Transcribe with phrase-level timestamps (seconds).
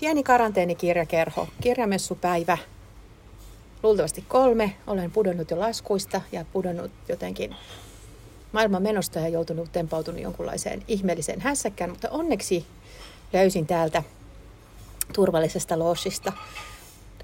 [0.00, 2.58] Pieni karanteenikirjakerho, kirjamessupäivä,
[3.82, 4.76] luultavasti kolme.
[4.86, 7.56] Olen pudonnut jo laskuista ja pudonnut jotenkin
[8.52, 12.66] maailman menosta ja joutunut tempautunut jonkunlaiseen ihmeelliseen hässäkkään, mutta onneksi
[13.32, 14.02] löysin täältä
[15.12, 16.32] turvallisesta lossista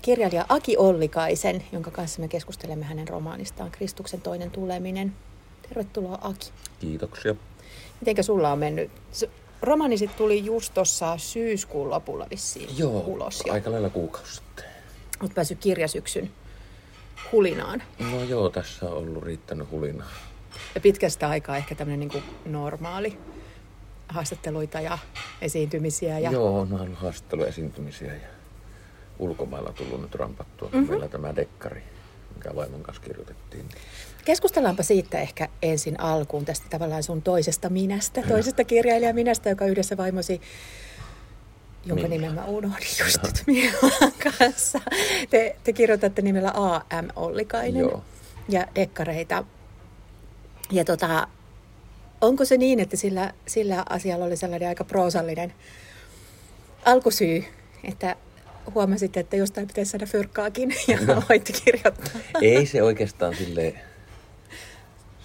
[0.03, 5.13] kirjailija Aki Ollikaisen, jonka kanssa me keskustelemme hänen romaanistaan Kristuksen toinen tuleminen.
[5.69, 6.51] Tervetuloa Aki.
[6.81, 7.35] Kiitoksia.
[8.01, 8.91] Mitenkä sulla on mennyt?
[9.63, 13.43] Romaani tuli just tuossa syyskuun lopulla vissiin Joo, ulos.
[13.47, 14.65] Ja aika lailla kuukausi sitten.
[15.21, 16.31] Olet päässyt kirjasyksyn
[17.33, 17.83] hulinaan.
[18.11, 20.11] No joo, tässä on ollut riittänyt hulinaa.
[20.75, 23.19] Ja pitkästä aikaa ehkä tämmöinen niin normaali
[24.09, 24.99] haastatteluita ja
[25.43, 26.19] esiintymisiä.
[26.19, 26.31] Ja...
[26.31, 28.29] Joo, on ollut haastatteluesiintymisiä ja
[29.19, 30.69] ulkomailla tullut nyt rampattua.
[30.73, 30.89] Mm-hmm.
[30.91, 31.83] Meillä tämä dekkari,
[32.37, 33.69] mikä vaimon kanssa kirjoitettiin.
[34.25, 39.97] Keskustellaanpa siitä ehkä ensin alkuun tästä tavallaan sun toisesta minästä, toisesta kirjailija minästä, joka yhdessä
[39.97, 40.41] vaimosi
[41.87, 42.15] jonka Minä.
[42.15, 44.81] nimen mä unohdin just nyt Milan kanssa.
[45.31, 47.09] Te, te kirjoitatte nimellä A.M.
[47.17, 48.05] Ollikainen Joo.
[48.49, 49.45] ja dekkareita.
[50.71, 51.29] Ja tota,
[52.21, 55.53] onko se niin, että sillä, sillä asialla oli sellainen aika proosallinen
[56.85, 57.45] alkusyy,
[57.85, 58.17] että
[58.75, 61.13] huomasit, että jostain pitäisi saada fyrkkaakin ja no.
[61.13, 62.21] aloitti kirjoittaa?
[62.41, 63.75] Ei se oikeastaan sille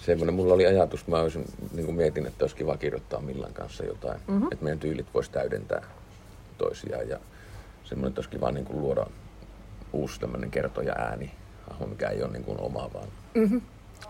[0.06, 3.84] semmoinen, mulla oli ajatus, mä olisin, niin kuin mietin, että olisi kiva kirjoittaa Millan kanssa
[3.84, 4.48] jotain, mm-hmm.
[4.52, 5.82] että meidän tyylit voisi täydentää
[6.58, 7.18] toisiaan ja
[7.84, 9.06] semmoinen, että olisi kiva niin kuin luoda
[9.92, 11.30] uusi tämmöinen kertoja ääni,
[11.86, 13.60] mikä ei ole niin kuin oma, vaan mm-hmm.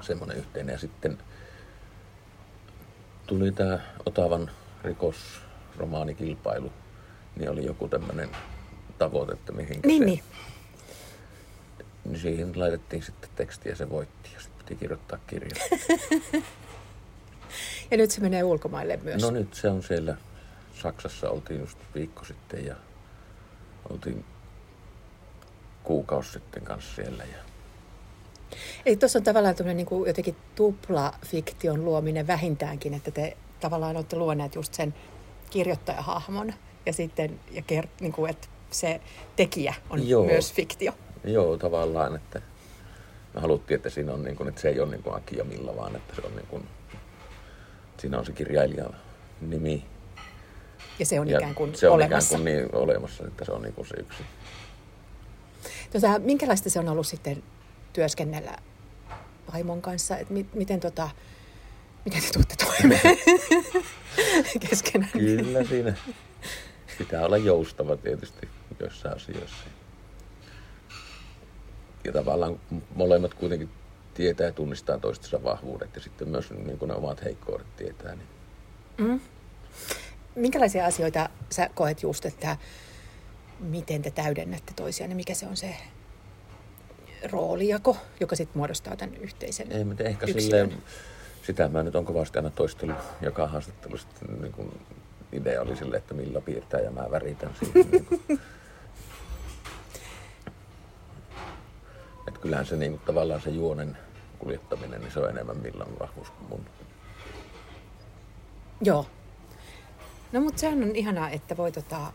[0.00, 0.72] semmoinen yhteinen.
[0.72, 1.18] Ja sitten
[3.26, 4.50] tuli tämä Otavan
[4.84, 6.72] rikosromaanikilpailu,
[7.36, 8.28] niin oli joku tämmöinen
[8.98, 10.04] tavoite, että mihin niin, se...
[10.04, 10.22] Niin.
[12.04, 15.56] niin siihen laitettiin sitten tekstiä ja se voitti ja sitten piti kirjoittaa kirja.
[17.90, 19.22] ja nyt se menee ulkomaille myös.
[19.22, 20.16] No nyt se on siellä
[20.82, 22.76] Saksassa, oltiin just viikko sitten ja
[23.90, 24.24] oltiin
[25.82, 27.24] kuukausi sitten kanssa siellä.
[27.24, 27.38] Ja...
[28.86, 34.16] Eli tuossa on tavallaan tämmöinen niin kuin jotenkin tupla-fiktion luominen vähintäänkin, että te tavallaan olette
[34.16, 34.94] luoneet just sen
[35.50, 36.52] kirjoittajahahmon
[36.86, 39.00] ja sitten ja kert, niin kuin, että se
[39.36, 40.24] tekijä on Joo.
[40.24, 40.92] myös fiktio.
[41.24, 42.42] Joo, tavallaan, että
[43.36, 45.44] me haluttiin, että siinä on niin kuin, että se ei ole niin kuin Aki ja
[45.44, 46.68] Milla, vaan että se on niin kuin,
[47.98, 48.96] siinä on se kirjailijan
[49.40, 49.84] nimi.
[50.98, 52.36] Ja se on ja ikään kuin se on olemassa.
[52.36, 54.22] ikään kuin niin olemassa, että se on niin kuin se yksi.
[55.92, 57.42] Tota, minkälaista se on ollut sitten
[57.92, 58.58] työskennellä
[59.52, 60.16] vaimon kanssa?
[60.16, 61.10] Et mi- miten, tota,
[62.04, 63.18] miten te tuutte toimeen
[64.70, 65.10] keskenään?
[65.12, 65.94] Kyllä siinä
[66.98, 68.48] pitää olla joustava tietysti
[68.80, 69.64] joissain asioissa.
[72.06, 72.60] Ja tavallaan
[72.94, 73.68] molemmat kuitenkin
[74.14, 78.14] tietää ja tunnistaa toistensa vahvuudet ja sitten myös niin kuin ne omat heikkoudet tietää.
[78.14, 78.28] Niin.
[78.98, 79.20] Mm.
[80.34, 82.56] Minkälaisia asioita sä koet just, että
[83.60, 85.76] miten te täydennätte toisiaan ja mikä se on se
[87.30, 90.82] roolijako, joka sitten muodostaa tämän yhteisen Ei, mutta ehkä silleen,
[91.42, 93.96] sitä mä nyt on kovasti aina toistellut joka haastattelu.
[93.96, 94.80] Sitten, niin kuin,
[95.32, 97.90] idea oli sille, että millä piirtää ja mä väritän siihen.
[97.90, 98.40] niin kuin.
[102.28, 103.96] Että kyllähän se niin tavallaan se juonen
[104.38, 106.66] kuljettaminen, niin se on enemmän millan vahvuus kuin mun.
[108.80, 109.06] Joo.
[110.32, 112.12] No mutta sehän on ihanaa, että voi tota,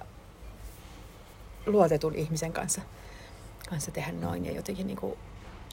[1.66, 2.82] luotetun ihmisen kanssa,
[3.70, 5.14] kanssa tehdä noin ja jotenkin niin kuin,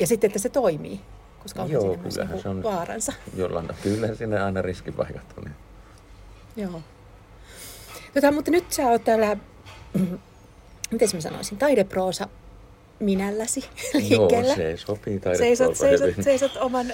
[0.00, 1.00] ja sitten, että se toimii,
[1.43, 3.12] koska on Joo, siinä myös kyllähän niin se on vaaransa.
[3.37, 5.44] Jollain, kyllä sinne aina riskipaikat on.
[5.44, 5.55] Niin.
[6.56, 6.82] Joo.
[8.15, 9.37] Tota, mutta nyt sä oot täällä,
[10.91, 12.28] miten mä sanoisin, taideproosa
[13.00, 13.60] minälläsi
[13.94, 14.47] liikkeellä.
[14.48, 16.25] Joo, se sopii seisot, seisot, hyvin.
[16.25, 16.92] seisot oman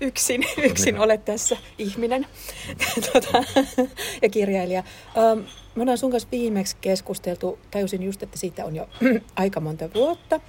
[0.00, 1.02] yksin, yksin Niin.
[1.02, 2.26] olet tässä ihminen
[3.12, 3.44] tota,
[4.22, 4.82] ja kirjailija.
[5.32, 5.44] Um,
[5.74, 8.88] me ollaan sun kanssa viimeksi keskusteltu, tajusin just, että siitä on jo
[9.36, 10.40] aika monta vuotta.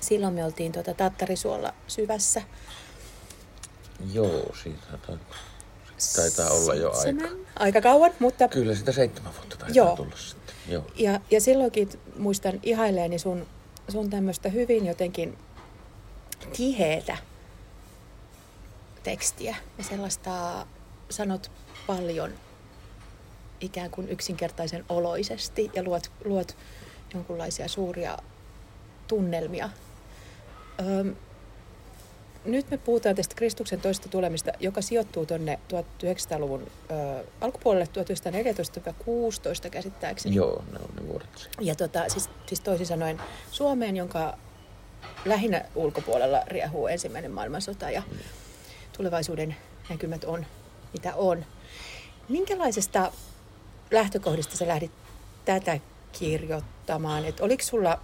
[0.00, 2.42] Silloin me oltiin tuota Tattarisuolla syvässä.
[4.12, 5.16] Joo, siitä tai,
[6.16, 7.28] taitaa olla jo aika.
[7.58, 9.96] Aika kauan, mutta Kyllä sitä seitsemän vuotta taitaa Joo.
[9.96, 10.43] tulla sitten.
[10.68, 10.84] Joo.
[10.94, 13.46] Ja, ja silloinkin muistan ihaileeni sun,
[13.88, 15.38] sun tämmöistä hyvin jotenkin
[16.56, 17.16] tiheetä
[19.02, 19.56] tekstiä.
[19.78, 20.66] Ja sellaista
[21.10, 21.50] sanot
[21.86, 22.32] paljon
[23.60, 26.56] ikään kuin yksinkertaisen oloisesti ja luot, luot
[27.14, 28.18] jonkunlaisia suuria
[29.08, 29.70] tunnelmia.
[30.80, 31.16] Öm,
[32.44, 37.88] nyt me puhutaan tästä Kristuksen toista tulemista, joka sijoittuu tuonne 1900-luvun ö, alkupuolelle
[39.66, 40.34] 1914-16 käsittääkseni.
[40.34, 41.50] Joo, ne on ne vuodet.
[41.60, 43.20] Ja tota, siis, siis toisin sanoen
[43.50, 44.38] Suomeen, jonka
[45.24, 48.02] lähinnä ulkopuolella riehuu ensimmäinen maailmansota ja
[48.96, 49.56] tulevaisuuden
[49.90, 50.46] näkymät on,
[50.92, 51.44] mitä on.
[52.28, 53.12] Minkälaisesta
[53.90, 54.90] lähtökohdista sä lähdit
[55.44, 55.80] tätä
[56.12, 57.24] kirjoittamaan?
[57.24, 58.00] Et oliko sulla,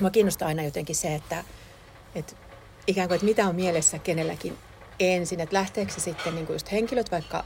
[0.00, 1.44] mua kiinnostaa aina jotenkin se, että,
[2.14, 2.45] että
[2.86, 4.58] ikään kuin, että mitä on mielessä kenelläkin
[5.00, 7.44] ensin, että lähteekö se sitten niin kuin just henkilöt vaikka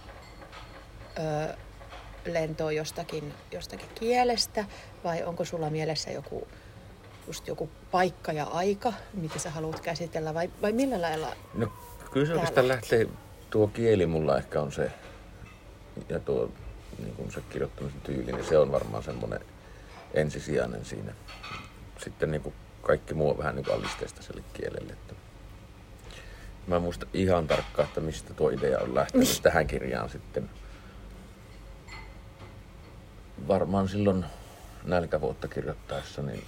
[1.18, 1.54] ö,
[2.24, 4.64] lentoon jostakin, jostakin kielestä,
[5.04, 6.48] vai onko sulla mielessä joku,
[7.26, 11.36] just joku paikka ja aika, mitä sä haluat käsitellä, vai, vai millä lailla?
[11.54, 11.72] No
[12.12, 13.06] kyllä se oikeastaan lähtee,
[13.50, 14.90] tuo kieli mulla ehkä on se,
[16.08, 16.50] ja tuo
[16.98, 19.40] niin kuin se kirjoittamisen tyyli, niin se on varmaan semmoinen
[20.14, 21.12] ensisijainen siinä.
[22.04, 24.92] Sitten niin kuin kaikki muu on vähän niin kuin alisteista sille kielelle.
[24.92, 25.14] Että
[26.70, 29.42] Mä en muista ihan tarkkaan, että mistä tuo idea on lähtenyt niin.
[29.42, 30.50] tähän kirjaan sitten.
[33.48, 34.24] Varmaan silloin
[34.84, 36.44] nälkävuotta kirjoittaessa niin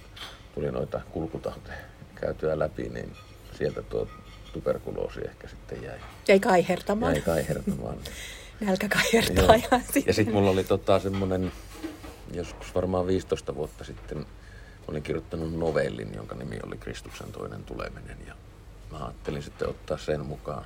[0.54, 1.78] tuli noita kulkutauteja
[2.14, 3.16] käytyä läpi, niin
[3.58, 4.08] sieltä tuo
[4.52, 5.98] tuberkuloosi ehkä sitten jäi.
[6.28, 7.14] Jäi kaihertamaan.
[7.14, 7.96] Jäi kaihertamaan.
[8.60, 9.56] Nälkä kaihertaa.
[9.56, 11.52] Ja, ja sitten mulla oli tota semmonen,
[12.34, 14.26] joskus varmaan 15 vuotta sitten,
[14.88, 18.16] olin kirjoittanut novellin, jonka nimi oli Kristuksen toinen tuleminen.
[18.26, 18.34] Ja
[18.92, 20.64] mä ajattelin sitten ottaa sen mukaan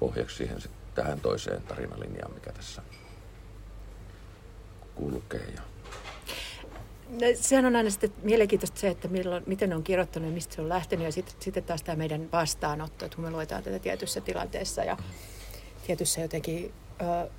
[0.00, 2.82] pohjaksi siihen sitten tähän toiseen tarinalinjaan, mikä tässä
[4.94, 5.52] kulkee.
[5.56, 5.62] Ja...
[7.10, 10.60] No, sehän on aina sitten mielenkiintoista se, että milloin, miten on kirjoittanut ja mistä se
[10.60, 11.04] on lähtenyt.
[11.04, 14.96] Ja sitten, sitten taas tämä meidän vastaanotto, että kun me luetaan tätä tietyssä tilanteessa ja
[15.86, 17.30] tietyssä jotenkin ö,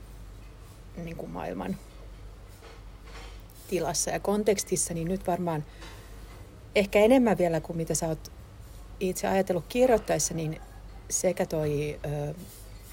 [0.98, 1.78] niin kuin maailman
[3.68, 5.66] tilassa ja kontekstissa, niin nyt varmaan
[6.76, 8.32] ehkä enemmän vielä kuin mitä sä oot
[9.02, 10.62] itse ajatellut kirjoittaessa, niin
[11.10, 12.34] sekä toi ö,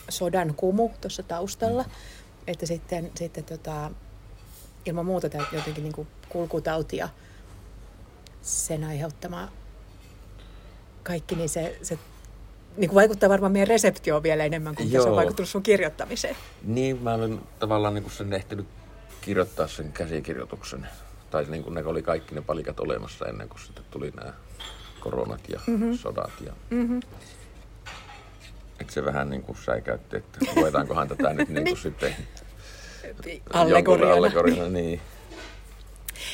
[0.09, 1.85] sodan kumu tuossa taustalla,
[2.47, 3.91] että sitten, sitten tota,
[4.87, 7.09] ilman muuta tämä jotenkin niin kuin kulkutauti ja
[8.43, 9.49] sen aiheuttama
[11.03, 11.99] kaikki, niin se, se
[12.77, 16.37] niin kuin vaikuttaa varmaan meidän reseptioon vielä enemmän kuin se on vaikuttanut sun kirjoittamiseen.
[16.63, 18.67] Niin, mä olen tavallaan niin kuin sen ehtinyt
[19.21, 20.87] kirjoittaa sen käsikirjoituksen.
[21.31, 24.33] Tai niin kuin ne oli kaikki ne palikat olemassa ennen kuin sitten tuli nämä
[25.11, 25.99] koronat ja mm-hmm.
[25.99, 26.33] sodat.
[26.47, 26.53] Ja...
[26.71, 27.01] Mm-hmm.
[28.81, 32.17] Että se vähän niin kuin säikäytti, että luetaankohan tätä nyt niin kuin sitten
[33.53, 34.15] allegoriana.
[34.15, 35.01] allegoriana niin.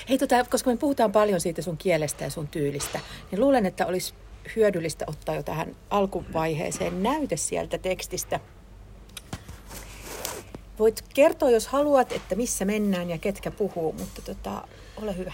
[0.08, 3.00] Hei, tota, koska me puhutaan paljon siitä sun kielestä ja sun tyylistä,
[3.30, 4.14] niin luulen, että olisi
[4.56, 8.40] hyödyllistä ottaa jo tähän alkuvaiheeseen näyte sieltä tekstistä.
[10.78, 14.68] Voit kertoa, jos haluat, että missä mennään ja ketkä puhuu, mutta tota,
[15.02, 15.32] ole hyvä.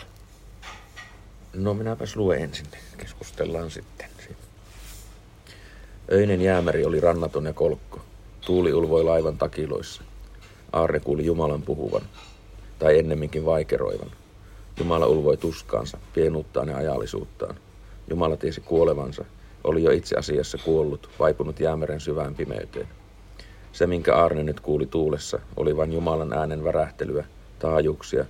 [1.54, 2.66] No minäpäs luen ensin,
[2.98, 4.06] keskustellaan sitten.
[6.12, 8.00] Öinen jäämäri oli rannaton ja kolkko.
[8.46, 10.02] Tuuli ulvoi laivan takiloissa.
[10.72, 12.02] Aarre kuuli Jumalan puhuvan,
[12.78, 14.10] tai ennemminkin vaikeroivan.
[14.78, 17.54] Jumala ulvoi tuskaansa, pienuuttaan ja ajallisuuttaan.
[18.10, 19.24] Jumala tiesi kuolevansa,
[19.64, 22.88] oli jo itse asiassa kuollut, vaipunut jäämeren syvään pimeyteen.
[23.72, 27.24] Se, minkä Aarne nyt kuuli tuulessa, oli vain Jumalan äänen värähtelyä,
[27.58, 28.24] taajuuksia,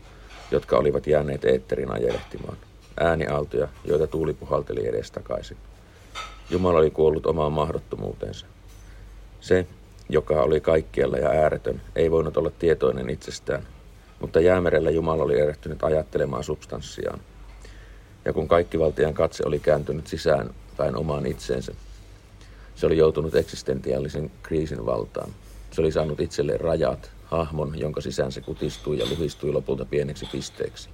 [0.50, 2.56] jotka olivat jääneet eetterin ajelehtimaan
[3.00, 5.56] ääniaaltoja, joita tuuli puhalteli edestakaisin.
[6.50, 8.46] Jumala oli kuollut omaan mahdottomuutensa.
[9.40, 9.66] Se,
[10.08, 13.62] joka oli kaikkialla ja ääretön, ei voinut olla tietoinen itsestään,
[14.20, 17.20] mutta jäämerellä Jumala oli erehtynyt ajattelemaan substanssiaan.
[18.24, 21.72] Ja kun kaikkivaltian katse oli kääntynyt sisään päin omaan itseensä,
[22.74, 25.30] se oli joutunut eksistentiaalisen kriisin valtaan.
[25.70, 30.88] Se oli saanut itselleen rajat, hahmon, jonka sisään se kutistui ja luhistui lopulta pieneksi pisteeksi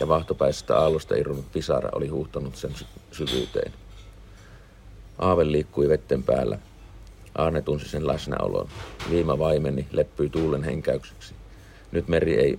[0.00, 2.74] ja vahtopäisestä aallosta irronnut pisara oli huuhtonut sen
[3.12, 3.72] syvyyteen.
[5.18, 6.58] Aave liikkui vetten päällä.
[7.34, 8.68] Aarne tunsi sen läsnäolon.
[9.10, 11.34] Viima vaimeni leppyi tuulen henkäykseksi.
[11.92, 12.58] Nyt meri ei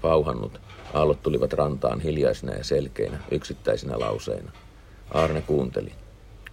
[0.00, 0.60] pauhannut.
[0.94, 4.52] Aallot tulivat rantaan hiljaisina ja selkeinä, yksittäisinä lauseina.
[5.14, 5.92] Aarne kuunteli.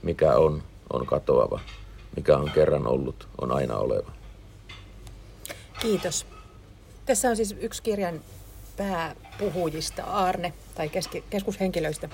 [0.04, 1.60] Mikä on, on katoava.
[2.16, 4.12] Mikä on kerran ollut, on aina oleva.
[5.80, 6.26] Kiitos.
[7.06, 8.22] Tässä on siis yksi kirjan
[8.78, 12.10] pääpuhujista Arne tai keski, keskushenkilöistä,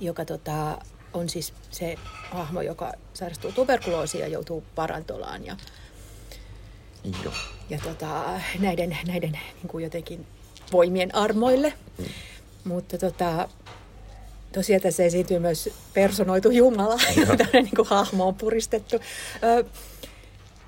[0.00, 0.78] joka tota,
[1.12, 1.96] on siis se
[2.30, 5.46] hahmo, joka sairastuu tuberkuloosiin ja joutuu parantolaan.
[5.46, 5.56] Ja,
[7.24, 7.32] Joo.
[7.70, 10.26] ja tota, näiden, näiden niin kuin jotenkin
[10.72, 11.72] voimien armoille.
[11.98, 12.04] Mm.
[12.64, 13.48] Mutta tota,
[14.52, 18.96] tosiaan tässä esiintyy myös personoitu Jumala, tämmöinen niin kuin hahmo on puristettu.
[19.42, 19.64] Ö,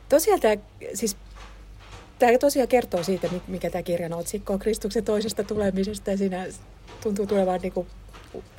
[0.09, 0.57] tosiaan tämä
[0.95, 1.17] siis
[2.27, 6.47] tämä tosiaan kertoo siitä, mikä tämä kirjan otsikko on Kristuksen toisesta tulemisesta ja siinä
[7.03, 7.87] tuntuu tulevan niin kuin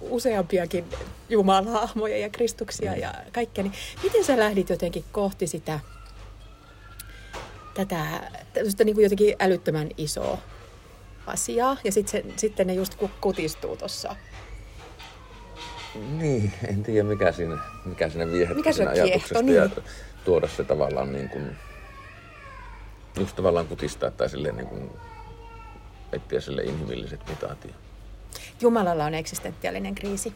[0.01, 0.85] useampiakin
[1.29, 3.63] jumalahahmoja ja Kristuksia ja kaikkea.
[3.63, 5.79] Niin miten sä lähdit jotenkin kohti sitä
[7.73, 8.05] tätä
[8.83, 10.37] niin kuin jotenkin älyttömän isoa
[11.27, 14.15] asiaa ja sitten sitten ne just kutistuu tuossa
[16.17, 19.55] niin, en tiedä mikä siinä, mikä siinä viehätti mikä siinä ajatuksesta niin.
[19.55, 19.69] ja
[20.25, 21.57] tuoda se tavallaan niin kuin
[23.19, 24.91] just tavallaan kutistaa tai silleen niin kuin
[26.11, 27.67] etsiä sille inhimilliset mitat.
[28.61, 30.33] Jumalalla on eksistentiaalinen kriisi.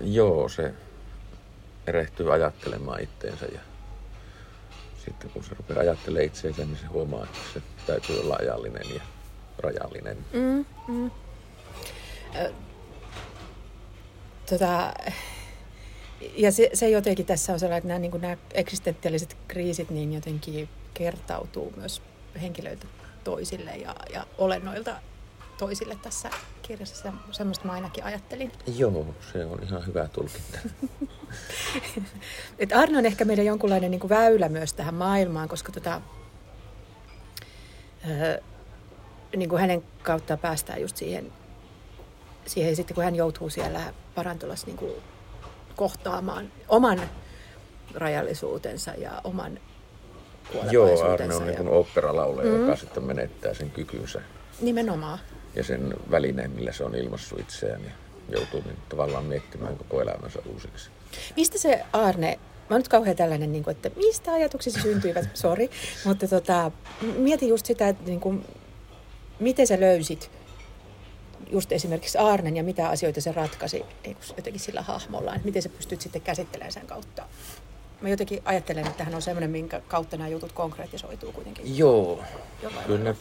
[0.00, 0.74] Joo, se
[1.86, 3.60] erehtyy ajattelemaan itteensä ja
[5.04, 9.00] sitten kun se rupeaa ajattelemaan itseensä, niin se huomaa, että se täytyy olla ajallinen ja
[9.58, 10.16] rajallinen.
[10.32, 11.10] Mm, mm.
[12.36, 12.52] Ö,
[14.50, 14.92] tota,
[16.36, 20.68] ja se, se jotenkin tässä on sellainen, että nämä, niin nämä eksistentiaaliset kriisit niin jotenkin
[20.94, 22.02] kertautuu myös
[22.38, 22.86] henkilöiltä
[23.24, 24.96] toisille ja, ja olennoilta
[25.58, 26.30] toisille tässä
[26.62, 27.12] kirjassa.
[27.30, 28.52] Semmoista mä ainakin ajattelin.
[28.76, 30.58] Joo, se on ihan hyvä tulkinta.
[32.58, 36.00] Et Arno on ehkä meidän jonkunlainen niin kuin väylä myös tähän maailmaan, koska tota,
[38.10, 38.40] öö,
[39.36, 41.32] niin kuin hänen kautta päästään just siihen,
[42.46, 44.92] siihen sitten kun hän joutuu siellä parantolassa niin kuin
[45.76, 47.00] kohtaamaan oman
[47.94, 49.60] rajallisuutensa ja oman
[50.70, 51.52] Joo, Arne on ja...
[51.52, 52.60] niin oopperalaulaja, mm.
[52.60, 54.20] joka sitten menettää sen kykynsä.
[54.60, 55.18] Nimenomaan.
[55.54, 57.90] Ja sen välineen, millä se on ilmassut itseään ja
[58.28, 60.90] joutuu niin tavallaan miettimään koko elämänsä uusiksi.
[61.36, 62.38] Mistä se Arne,
[62.70, 65.70] mä oon nyt kauhean tällainen, niin kuin, että mistä ajatuksissa syntyivät, sori,
[66.04, 66.70] mutta tota,
[67.16, 68.44] mieti just sitä, että niin kuin,
[69.40, 70.30] miten sä löysit
[71.50, 75.68] just esimerkiksi Arnen ja mitä asioita se ratkaisi niin jotenkin sillä hahmolla, että miten sä
[75.68, 77.26] pystyt sitten käsittelemään sen kautta.
[78.00, 81.78] Mä jotenkin ajattelen, että hän on semmoinen, minkä kautta nämä jutut konkretisoituu kuitenkin.
[81.78, 82.24] Joo,
[82.86, 83.16] kyllä ne,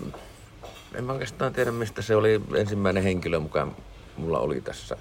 [0.96, 3.76] en mä oikeastaan tiedä, mistä se oli ensimmäinen henkilö mukaan
[4.18, 4.98] mulla oli tässä,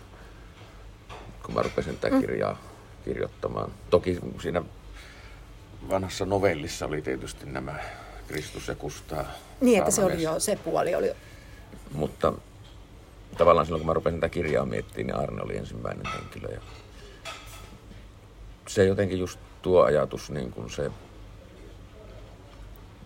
[1.42, 2.20] kun mä rupesin tätä mm.
[2.20, 2.58] kirjaa
[3.04, 3.72] kirjoittamaan.
[3.90, 4.62] Toki siinä
[5.88, 7.74] vanhassa novellissa oli tietysti nämä
[8.28, 9.24] Kristus ja Kustaa.
[9.60, 11.12] Niin, että se oli jo, se puoli oli.
[11.92, 12.32] Mutta
[13.38, 16.48] tavallaan silloin, kun mä rupesin tätä kirjaa miettimään, niin Arne oli ensimmäinen henkilö.
[16.54, 16.60] Ja
[18.68, 20.90] se jotenkin just tuo ajatus, niin kuin se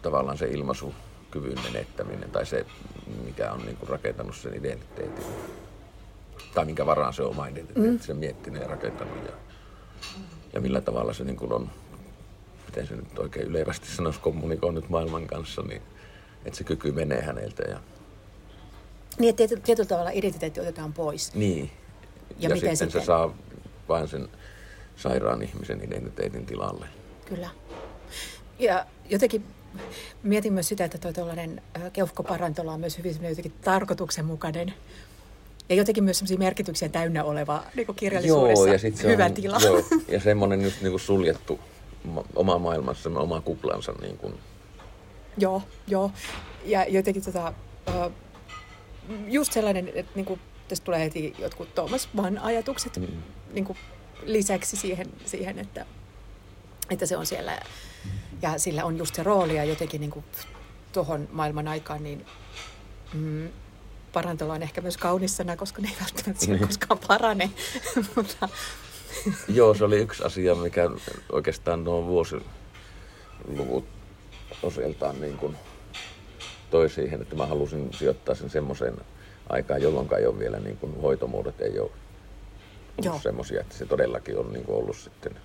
[0.02, 2.66] tavallaan se ilmaisukyvyn menettäminen tai se,
[3.24, 5.24] mikä on niin kuin rakentanut sen identiteetin.
[6.54, 7.98] Tai minkä varaan se oma identiteetti, mm.
[7.98, 9.16] sen miettinyt ja rakentanut.
[9.26, 9.32] Ja,
[10.52, 11.70] ja millä tavalla se niin kuin on,
[12.66, 15.82] miten se nyt oikein ylevästi sanoisi, kommunikoinut maailman kanssa, niin
[16.44, 17.62] että se kyky menee häneltä.
[17.62, 17.80] Ja...
[19.18, 21.34] Niin, että tietyllä tavalla identiteetti otetaan pois.
[21.34, 21.70] Niin.
[22.30, 23.34] Ja, ja miten sitten, sitten se saa
[23.88, 24.28] vain sen
[25.02, 26.86] sairaan ihmisen identiteetin tilalle.
[27.28, 27.50] Kyllä.
[28.58, 29.44] Ja jotenkin
[30.22, 34.74] mietin myös sitä, että tuo tuollainen keuhkoparantola on myös hyvin jotenkin tarkoituksenmukainen
[35.68, 39.34] ja jotenkin myös sellaisia merkityksiä täynnä oleva niin kirjallisuudessa joo, ja sit se hyvä on,
[39.34, 39.58] tila.
[39.62, 41.60] Joo, ja semmoinen just niin kuin suljettu
[42.36, 43.92] oma maailmassa, oma kuplansa.
[44.00, 44.34] Niin kuin.
[45.38, 46.10] Joo, joo.
[46.64, 47.52] Ja jotenkin tota,
[49.28, 53.06] just sellainen, että niin kuin, tästä tulee heti jotkut Thomas Mann ajatukset mm.
[53.52, 53.78] niin kuin,
[54.22, 55.86] lisäksi siihen, siihen että,
[56.90, 57.60] että se on siellä
[58.42, 60.24] ja sillä on just se rooli ja jotenkin niin
[60.92, 62.26] tuohon maailman aikaan niin
[63.14, 63.48] mm,
[64.12, 66.68] parantola on ehkä myös kaunis sana, koska ne ei välttämättä siellä niin.
[66.68, 67.50] koskaan parane.
[68.16, 68.48] Mutta...
[69.48, 70.90] Joo, se oli yksi asia, mikä
[71.32, 73.84] oikeastaan nuo vuosiluvut
[74.62, 75.56] osiltaan niin kuin
[76.70, 78.94] toi siihen, että mä halusin sijoittaa sen semmoiseen
[79.48, 81.90] aikaan, jolloin ei ole vielä niin kuin hoitomuodot ei ole
[83.08, 85.36] ollut semmoisia, että se todellakin on niin ollut sitten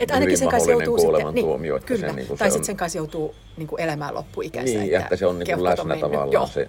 [0.00, 2.64] et ainakin sen kanssa joutuu sitten, niin, että kyllä, se, niin kuin tai sitten on...
[2.64, 4.78] sen kanssa joutuu niin kuin elämään loppuikänsä.
[4.78, 6.46] Niin, että, että se on niin kuin läsnä tavallaan Joo.
[6.46, 6.68] se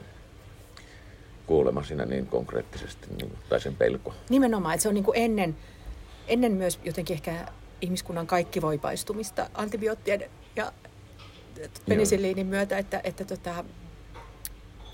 [1.48, 4.14] kuolema siinä niin konkreettisesti, niin kuin, tai sen pelko.
[4.30, 5.56] Nimenomaan, että se on niin kuin ennen,
[6.28, 7.48] ennen myös jotenkin ehkä
[7.82, 10.72] ihmiskunnan kaikkivoipaistumista antibioottien ja
[11.90, 13.66] penisilliinin myötä, että, että tota,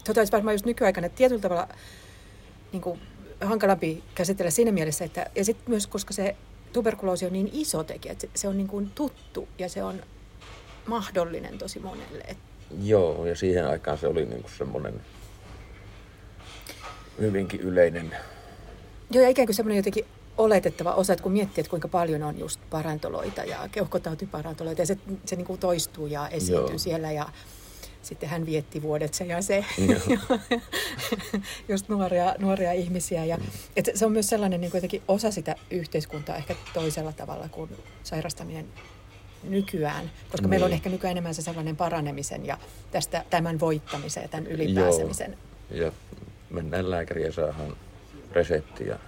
[0.05, 1.67] tota olisi varmaan just nykyaikana että tietyllä tavalla
[2.71, 3.01] niin kuin,
[3.41, 6.35] hankalampi käsitellä siinä mielessä, että, ja sitten myös koska se
[6.73, 10.01] tuberkuloosi on niin iso tekijä, että se on niin kuin tuttu ja se on
[10.85, 12.35] mahdollinen tosi monelle.
[12.83, 15.01] Joo, ja siihen aikaan se oli niin kuin semmoinen
[17.19, 18.15] hyvinkin yleinen.
[19.11, 20.05] Joo, ja ikään kuin semmoinen jotenkin
[20.37, 24.97] oletettava osa, että kun miettii, että kuinka paljon on just parantoloita ja keuhkotautiparantoloita, ja se,
[25.25, 26.77] se niin kuin toistuu ja esiintyy Joo.
[26.77, 27.29] siellä, ja
[28.01, 29.65] sitten hän vietti vuodet se ja se,
[31.69, 33.25] just nuoria, nuoria ihmisiä.
[33.25, 33.37] Ja,
[33.75, 37.69] et se on myös sellainen niin kuin osa sitä yhteiskuntaa ehkä toisella tavalla kuin
[38.03, 38.65] sairastaminen
[39.43, 40.49] nykyään, koska niin.
[40.49, 40.75] meillä on niin.
[40.75, 42.57] ehkä nykyään enemmän se sellainen paranemisen ja
[42.91, 45.37] tästä tämän voittamisen ja tämän ylipääsemisen.
[45.71, 45.85] Joo.
[45.85, 45.91] Ja
[46.49, 47.77] mennään lääkäriä ja saadaan
[48.31, 48.99] resepti ja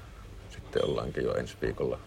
[0.49, 1.99] sitten ollaankin jo ensi viikolla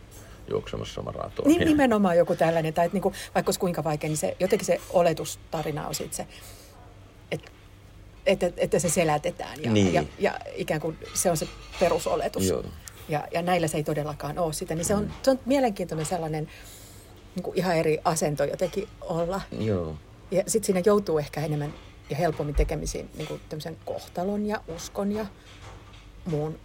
[0.50, 1.58] juoksemassa maratonia.
[1.58, 4.66] Niin, nimenomaan joku tällainen, tai että niin kuin, vaikka olisi kuinka vaikea, niin se, jotenkin
[4.66, 6.26] se oletustarina on sitten se
[8.26, 9.94] että, että se selätetään ja, niin.
[9.94, 11.48] ja, ja ikään kuin se on se
[11.80, 12.48] perusoletus.
[12.48, 12.64] Joo.
[13.08, 14.74] Ja, ja näillä se ei todellakaan ole sitä.
[14.74, 15.10] Niin se on, mm.
[15.22, 16.48] se on mielenkiintoinen sellainen
[17.34, 19.40] niin kuin ihan eri asento jotenkin olla.
[19.58, 19.96] Joo.
[20.30, 21.74] Ja sitten siinä joutuu ehkä enemmän
[22.10, 23.40] ja helpommin tekemisiin niin kuin
[23.84, 25.26] kohtalon ja uskon ja
[26.24, 26.58] muun,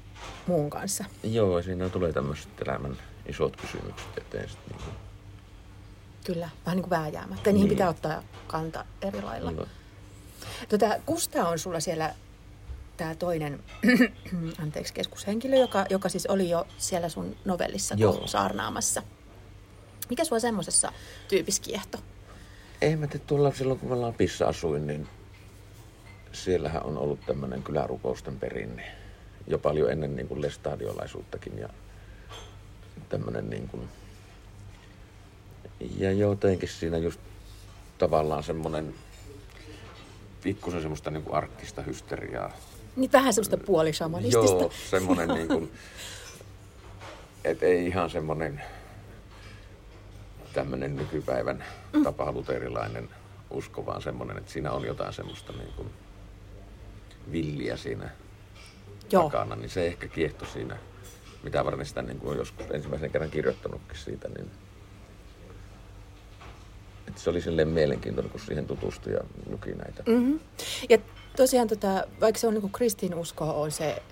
[0.48, 1.06] muun kanssa.
[1.24, 4.50] Joo, siinä tulee tämmöiset elämän isot kysymykset eteen.
[4.50, 4.96] Sit niin kuin.
[6.25, 7.51] Kyllä, vähän niin kuin vääjäämättä.
[7.51, 7.70] Niihin Niin.
[7.70, 9.51] pitää ottaa kanta eri lailla.
[9.51, 9.65] No,
[10.69, 12.13] Tota, Kusta on sulla siellä
[12.98, 13.60] tämä toinen
[14.63, 18.27] anteeksi, keskushenkilö, joka, joka siis oli jo siellä sun novellissa Joo.
[18.27, 19.03] Saarnaamassa.
[20.10, 20.91] Mikä sua semmoisessa
[21.27, 21.98] tyypissä kiehto?
[22.81, 25.07] Ei mä tiedä, tuolla silloin kun mä Lapissa asuin, niin
[26.31, 28.91] siellähän on ollut tämmöinen kylärukousten perinne.
[29.48, 31.69] Jo paljon ennen niin kuin lestadiolaisuuttakin ja
[33.10, 33.89] tämmöinen niin kuin...
[35.98, 37.19] Ja jotenkin siinä just
[37.98, 38.93] tavallaan semmoinen
[40.43, 42.51] pikkusen semmoista niin kuin arktista hysteriaa.
[42.95, 44.62] Niin vähän semmoista puolishamanistista.
[44.62, 45.71] Joo, semmoinen niin kuin,
[47.43, 48.62] et ei ihan semmoinen
[50.53, 51.63] tämmöinen nykypäivän
[52.03, 53.10] tapa luterilainen
[53.50, 55.89] usko, vaan semmoinen, että siinä on jotain semmoista niin kuin
[57.31, 58.10] villiä siinä
[59.12, 59.24] Joo.
[59.24, 60.77] takana, niin se ehkä kiehto siinä,
[61.43, 64.51] mitä varten sitä niin kuin on joskus ensimmäisen kerran kirjoittanutkin siitä, niin
[67.12, 70.03] että se oli silleen mielenkiintoinen, kun siihen tutustui ja luki näitä.
[70.08, 70.39] Mm-hmm.
[70.89, 70.98] Ja
[71.36, 74.03] tosiaan, tota, vaikka se on niin kristinusko on se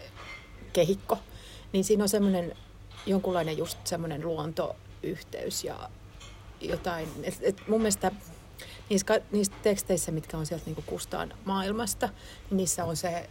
[0.74, 1.18] kehikko,
[1.74, 2.56] niin siinä on semmoinen
[3.06, 5.90] jonkunlainen just semmoinen luontoyhteys ja
[6.62, 7.08] jotain.
[7.24, 8.12] Et, et mun mielestä
[8.90, 12.08] niissä, niissä teksteissä, mitkä on sieltä niin Kustaan maailmasta,
[12.50, 13.30] niin niissä on se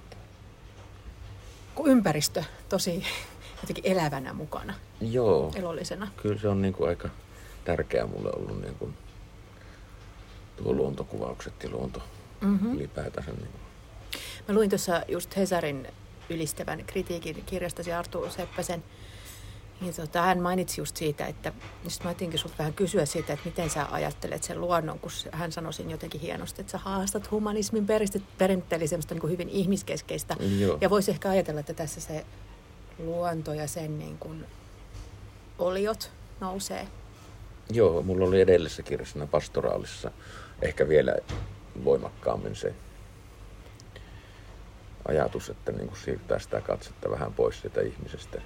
[1.84, 3.02] ympäristö tosi
[3.60, 5.52] jotenkin elävänä mukana, Joo.
[5.54, 6.10] elollisena.
[6.16, 7.08] Kyllä se on niin kuin aika
[7.64, 8.94] tärkeää mulle ollut niin kuin
[10.62, 12.02] tuo luontokuvaukset ja luonto
[12.40, 12.74] mm-hmm.
[12.74, 13.30] ylipäätänsä.
[13.30, 13.48] Niin.
[14.48, 15.86] Mä luin tuossa just Hesarin
[16.30, 18.84] ylistävän kritiikin kirjastasi Arttu Seppäsen.
[19.80, 21.52] Niin tota, hän mainitsi just siitä, että
[21.84, 25.52] just mä ajattelinkin sulta vähän kysyä siitä, että miten sä ajattelet sen luonnon, kun hän
[25.52, 27.86] sanoi siinä jotenkin hienosti, että sä haastat humanismin
[28.70, 30.36] eli semmoista niin kuin hyvin ihmiskeskeistä.
[30.58, 30.78] Joo.
[30.80, 32.26] Ja voisi ehkä ajatella, että tässä se
[32.98, 34.46] luonto ja sen niin kuin
[35.58, 36.88] oliot nousee.
[37.70, 40.10] Joo, mulla oli edellisessä kirjassa pastoraalissa
[40.62, 41.16] ehkä vielä
[41.84, 42.74] voimakkaammin se
[45.08, 48.38] ajatus, että niin kuin siirtää sitä katsetta vähän pois siitä ihmisestä.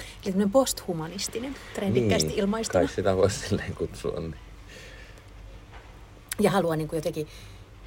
[0.00, 2.80] Eli tämmöinen posthumanistinen, trendikkäästi niin, ilmaistuna.
[2.84, 4.20] kai sitä voisi silleen kutsua.
[4.20, 4.36] Niin.
[6.40, 7.28] Ja haluaa niin kuin jotenkin,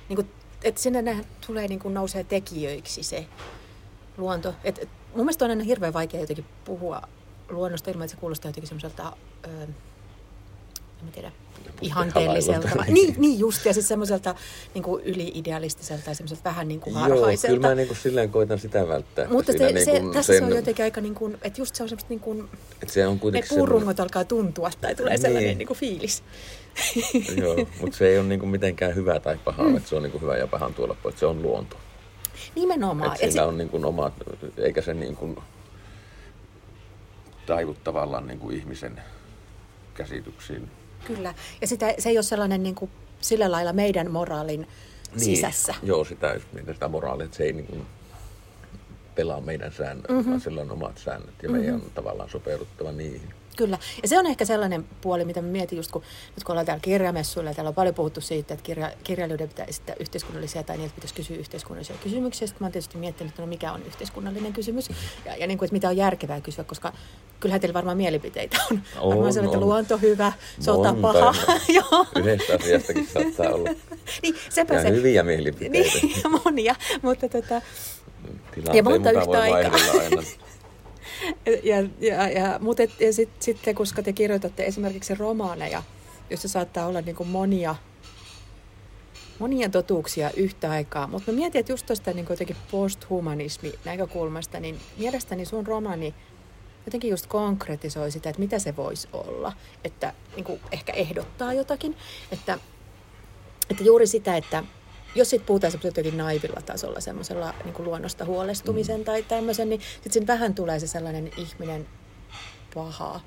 [0.10, 0.30] niin kuin,
[0.64, 3.28] että sinne tulee niin kuin nousee tekijöiksi se
[4.18, 4.56] luonto.
[4.64, 7.02] Et, et, mun mielestä on aina hirveän vaikea jotenkin puhua
[7.50, 9.18] luonnosta ilman, että se kuulostaa jotenkin semmoiselta,
[9.48, 9.68] öö,
[11.08, 11.32] en tiedä,
[11.82, 12.70] ihanteelliselta.
[12.88, 14.36] niin, niin just, ja siis semmoiselta
[14.74, 17.56] niin kuin yli-idealistiselta ja semmoiselta vähän niin kuin Joo, harhaiselta.
[17.56, 19.24] kyllä mä niin kuin silleen koitan sitä välttää.
[19.24, 21.76] että Mutta se, niin se, kuin tässä se on jotenkin aika niin kuin, että just
[21.76, 22.50] se on semmoista niin kuin,
[22.82, 25.58] että se on ne kuitenkin puurungot alkaa tuntua tai tulee sellainen Niin.
[25.58, 26.24] niin kuin fiilis.
[27.42, 29.78] Joo, mutta se ei ole niinku mitenkään hyvä tai paha, mm.
[29.78, 31.20] että se on niinku hyvä ja pahan tuolla pois.
[31.20, 31.78] Se on luonto.
[32.56, 33.12] Nimenomaan.
[33.12, 34.14] Että Et sillä se- on niinku omat,
[34.58, 35.44] eikä se niinku
[37.46, 39.02] taivu tavallaan niinku ihmisen
[39.94, 40.72] käsityksiin.
[41.06, 41.34] Kyllä.
[41.62, 44.68] Ja sitä, se ei ole sellainen niin kuin, sillä lailla meidän moraalin
[45.12, 45.20] niin.
[45.20, 45.76] sisässä.
[45.84, 47.78] Joo, sitä, just niin, sitä moraalia, että se ei niinku
[49.16, 50.30] pelaa meidän säännöt, mm-hmm.
[50.30, 51.62] vaan sillä on omat säännöt ja mm-hmm.
[51.62, 53.34] meidän on tavallaan sopeuduttava niihin.
[53.58, 53.78] Kyllä.
[54.02, 56.02] Ja se on ehkä sellainen puoli, mitä mä mietin just, kun
[56.36, 59.66] nyt kun ollaan täällä kirjamessuilla, ja täällä on paljon puhuttu siitä, että kirja, kirjailijoiden pitää
[59.66, 62.48] esittää yhteiskunnallisia tai niiltä pitäisi kysyä yhteiskunnallisia kysymyksiä.
[62.48, 64.90] Sitten mä oon tietysti miettinyt, että no mikä on yhteiskunnallinen kysymys
[65.26, 66.94] ja, ja niin kuin, että mitä on järkevää kysyä, koska
[67.40, 68.82] kyllähän teillä varmaan mielipiteitä on.
[69.00, 69.64] On, varmaan se on, että on.
[69.64, 71.36] luonto hyvä, sota paha.
[71.74, 72.06] Joo.
[72.16, 73.70] Yhdestä asiastakin saattaa olla
[74.22, 74.90] niin, sepä ja se.
[74.90, 75.98] hyviä mielipiteitä.
[76.04, 77.62] Niin, monia, mutta tota,
[78.56, 79.80] Tilanteen Ja monta yhtä aikaa.
[80.02, 80.24] aina.
[81.64, 82.60] Ja, ja, ja,
[83.00, 85.84] ja sit, sitten, koska te kirjoitatte esimerkiksi romaaneja,
[86.30, 87.76] joissa saattaa olla niin monia,
[89.40, 91.08] monia totuuksia yhtä aikaa.
[91.08, 96.14] Mutta mä mietin, että just tuosta niin posthumanismi näkökulmasta, niin mielestäni sun romaani
[96.86, 99.54] jotenkin just konkretisoi sitä, että mitä se voisi olla.
[99.84, 101.98] Että niin kuin ehkä ehdottaa jotakin.
[102.32, 102.60] Että,
[103.70, 104.64] että juuri sitä, että
[105.16, 109.06] jos sitten puhutaan semmoisella jotenkin naivilla tasolla, semmoisella niin luonnosta huolestumisen mm.
[109.06, 111.88] tai tämmöisen, niin sitten siinä vähän tulee se sellainen ihminen
[112.74, 113.22] paha,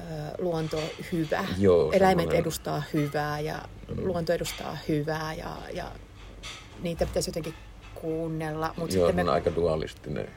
[0.00, 0.02] ö,
[0.38, 0.80] luonto
[1.12, 1.44] hyvä.
[1.58, 3.62] Joo, Eläimet semmoinen- edustaa hyvää ja
[3.96, 5.92] luonto edustaa hyvää ja, ja
[6.82, 7.54] niitä pitäisi jotenkin
[7.94, 8.74] kuunnella.
[8.76, 9.32] Mutta Joo, sitten on me...
[9.32, 10.28] aika dualistinen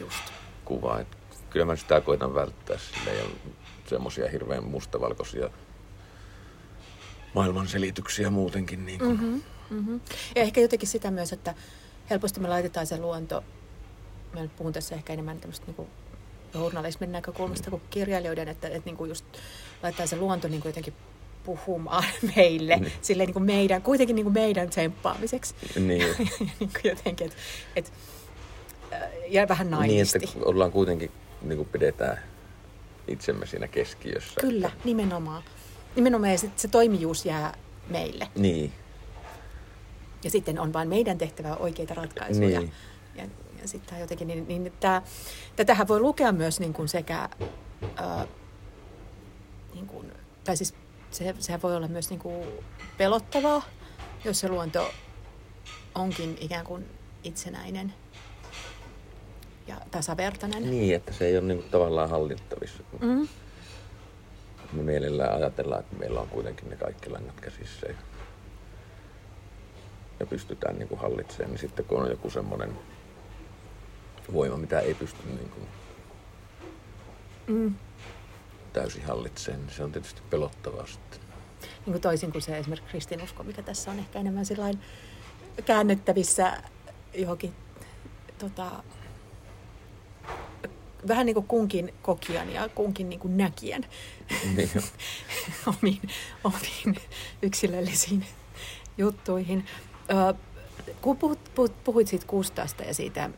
[0.00, 0.22] Just.
[0.64, 1.00] kuva.
[1.00, 1.18] Et
[1.50, 3.24] kyllä mä sitä koitan välttää sille ja
[3.86, 5.50] semmoisia hirveän mustavalkoisia
[7.34, 8.86] maailmanselityksiä muutenkin.
[8.86, 9.10] Niin kuin.
[9.10, 9.42] Mm-hmm.
[9.70, 10.00] Mm-hmm.
[10.36, 11.54] Ja ehkä jotenkin sitä myös, että
[12.10, 13.44] helposti me laitetaan se luonto,
[14.34, 15.88] mä nyt puhun tässä ehkä enemmän tämmöistä niin kuin
[16.54, 19.24] journalismin näkökulmasta kuin kirjailijoiden, että, että niin kuin just
[19.82, 20.94] laitetaan se luonto niin kuin jotenkin
[21.44, 22.04] puhumaan
[22.36, 22.92] meille, Niin.
[23.02, 25.54] silleen niin kuin meidän, kuitenkin niin kuin meidän tsemppaamiseksi.
[25.74, 25.86] Niin,
[26.40, 27.38] niin kuin jotenkin, että
[27.76, 27.92] et,
[28.92, 30.18] äh, ja vähän niin naivisti.
[30.24, 31.10] että ollaan kuitenkin,
[31.42, 32.18] niin kuin pidetään
[33.08, 34.40] itsemme siinä keskiössä.
[34.40, 35.42] Kyllä, nimenomaan.
[35.96, 37.54] Nimenomaan sit se toimijuus jää
[37.88, 38.28] meille.
[38.34, 38.72] Niin,
[40.24, 42.60] Ja sitten on vain meidän tehtävä oikeita ratkaisuja.
[42.60, 42.72] Niin.
[43.14, 43.24] Ja,
[43.62, 45.02] ja sitten jotenkin, niin, niin tämä,
[45.56, 47.28] tätähän voi lukea myös niin kuin sekä,
[47.96, 48.26] ää,
[49.74, 50.12] niin kuin,
[50.44, 50.74] tai siis
[51.10, 52.46] se, sehän voi olla myös niin kuin
[52.98, 53.62] pelottavaa,
[54.24, 54.90] jos se luonto
[55.94, 56.86] onkin ikään kuin
[57.24, 57.94] itsenäinen
[59.66, 60.70] ja tasavertainen.
[60.70, 62.82] niin, että se ei ole niin kuin tavallaan hallittavissa.
[63.00, 63.28] Mm.
[64.72, 67.94] Me mielellään ajatellaan, että meillä on kuitenkin ne kaikki langat käsissä ja,
[70.20, 71.50] ja pystytään niin kuin hallitsemaan.
[71.50, 72.78] Niin sitten kun on joku semmoinen
[74.32, 75.68] voima, mitä ei pysty niin kuin
[77.46, 77.74] Mm.
[78.72, 81.20] täysin hallitsemaan, niin se on tietysti pelottavaa sitten.
[81.60, 84.78] niin kuin toisin kuin se esimerkiksi kristinusko, mikä tässä on ehkä enemmän sillain
[85.64, 86.62] käännettävissä
[87.14, 87.52] johonkin
[88.38, 88.70] tota,
[91.08, 93.84] vähän niin kuin kunkin kokijan ja kunkin niin kuin näkijän
[94.56, 94.70] Niin,
[95.66, 96.00] omiin,
[96.44, 96.96] omiin
[97.42, 98.26] yksilöllisiin
[98.98, 99.66] juttuihin.
[100.10, 100.34] Ö,
[101.00, 103.30] kun puhut, puhut, puhuit siitä Kustasta ja siitä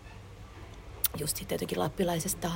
[1.18, 2.50] just siitä jotenkin lappilaisesta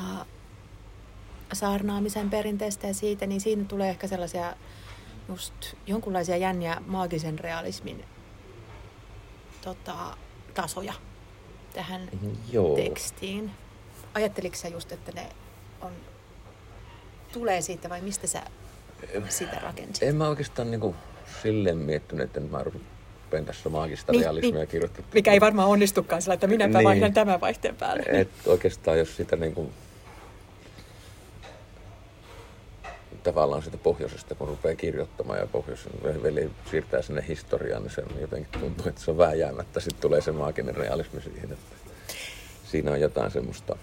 [1.53, 4.55] saarnaamisen perinteestä ja siitä, niin siinä tulee ehkä sellaisia
[5.29, 5.55] just
[5.87, 8.05] jonkunlaisia jänniä maagisen realismin
[9.65, 10.17] tota,
[10.55, 10.93] tasoja
[11.73, 12.09] tähän
[12.53, 12.77] Joo.
[12.77, 13.51] tekstiin.
[14.15, 15.27] Ajatteliko sä just, että ne
[15.81, 15.93] on,
[17.33, 18.43] tulee siitä vai mistä sä
[19.29, 20.03] sitä rakensit?
[20.03, 20.95] En mä oikeastaan niinku
[21.43, 24.69] silleen miettinyt, että mä rupean tässä maagista Niin, realismia niin.
[24.69, 25.11] kirjoittamaan.
[25.15, 26.85] Mikä ei varmaan onnistukaan sillä, että minäpä Niin.
[26.85, 28.03] vaihdan tämän vaihteen päälle.
[28.09, 29.73] Et oikeastaan jos sitä niinku
[33.23, 38.21] tavallaan sitä pohjoisesta, kun rupeaa kirjoittamaan ja pohjoisen veli siirtää sinne historiaan, niin se on
[38.21, 39.81] jotenkin tuntuu, että se on vääjäämättä.
[39.81, 41.77] Sitten tulee se maaginen realismi siihen, että
[42.65, 43.77] siinä on jotain semmoista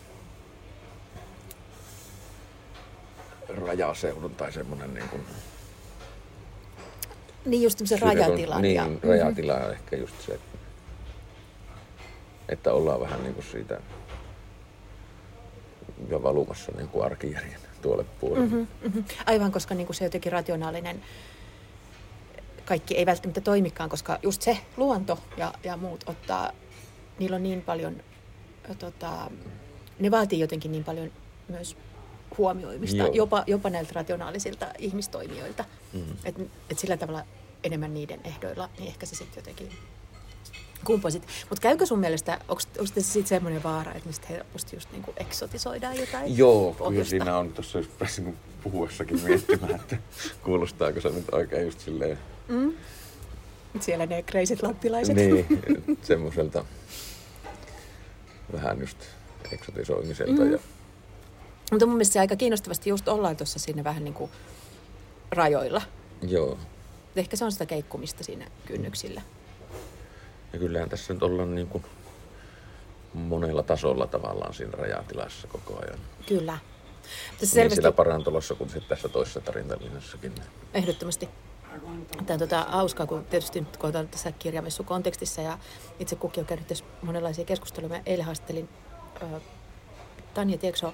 [3.56, 5.22] rajaseudun tai semmoinen niin kuin
[7.46, 8.62] Niin just tämmöisen rajatilan.
[8.62, 9.10] Niin, ja, mm-hmm.
[9.10, 10.58] rajatila on ehkä just se, että,
[12.50, 13.80] että ollaan vähän niin kuin siitä
[16.10, 18.46] jo valumassa niin kuin arkijärjen tuolle puolelle.
[18.46, 18.68] Mm-hmm.
[18.90, 19.00] Mhm.
[19.26, 21.02] Aivan, koska niin kuin se jotenkin rationaalinen
[22.66, 26.52] kaikki ei välttämättä toimikaan, koska just se luonto ja, ja muut ottaa,
[27.20, 27.96] niillä on niin paljon,
[28.80, 29.32] tota,
[30.00, 31.12] ne vaatii jotenkin niin paljon
[31.48, 31.78] myös
[32.38, 33.14] huomioimista, Joo.
[33.14, 35.66] jopa, jopa näiltä rationaalisilta ihmistoimijoilta.
[35.94, 36.16] Mm-hmm.
[36.26, 37.24] Että et sillä tavalla
[37.64, 39.70] enemmän niiden ehdoilla, niin ehkä se sitten jotenkin
[40.84, 41.24] kumposit.
[41.50, 45.98] Mutta käykö sun mielestä, onko tässä sitten semmoinen vaara, että mistä helposti just niinku eksotisoidaan
[45.98, 49.98] jotain Joo, kyllä siinä on tuossa just pääsin puhuessakin miettimään, että
[50.44, 52.18] kuulostaako se nyt oikein just silleen,
[52.48, 52.74] Mm.
[53.80, 55.16] Siellä ne kreisit lappilaiset.
[55.16, 55.46] niin,
[56.02, 56.66] semmoiselta
[58.54, 58.98] vähän just
[59.52, 60.42] eksotisoimiselta.
[60.42, 60.52] Mm.
[60.52, 60.60] Ja,
[61.72, 64.32] Mutta mun mielestä se aika kiinnostavasti just ollaan tuossa siinä vähän niin kuin
[65.32, 65.82] rajoilla.
[66.28, 66.58] joo,
[67.16, 69.22] Ehkä se on sitä keikkumista siinä kynnyksillä.
[70.54, 71.84] ja kyllähän tässä nyt ollaan niin kuin
[73.14, 76.00] monella tasolla tavallaan siinä rajatilassa koko ajan.
[76.28, 76.58] Kyllä.
[76.58, 80.36] Tässä Niin selvästi siellä parantolossa kuin sitten tässä toisessa tarintalinjassakin.
[80.74, 81.30] ehdottomasti.
[82.26, 85.58] Tämä on tota, hauskaa, kun tietysti nyt kun otan tässä kirjamessu kontekstissa ja
[86.00, 87.94] itse kukin on käynyt monenlaisia keskusteluja.
[87.98, 88.70] Mä eilen haastattelin
[89.22, 89.40] ö,
[90.34, 90.94] Tanja Tiekso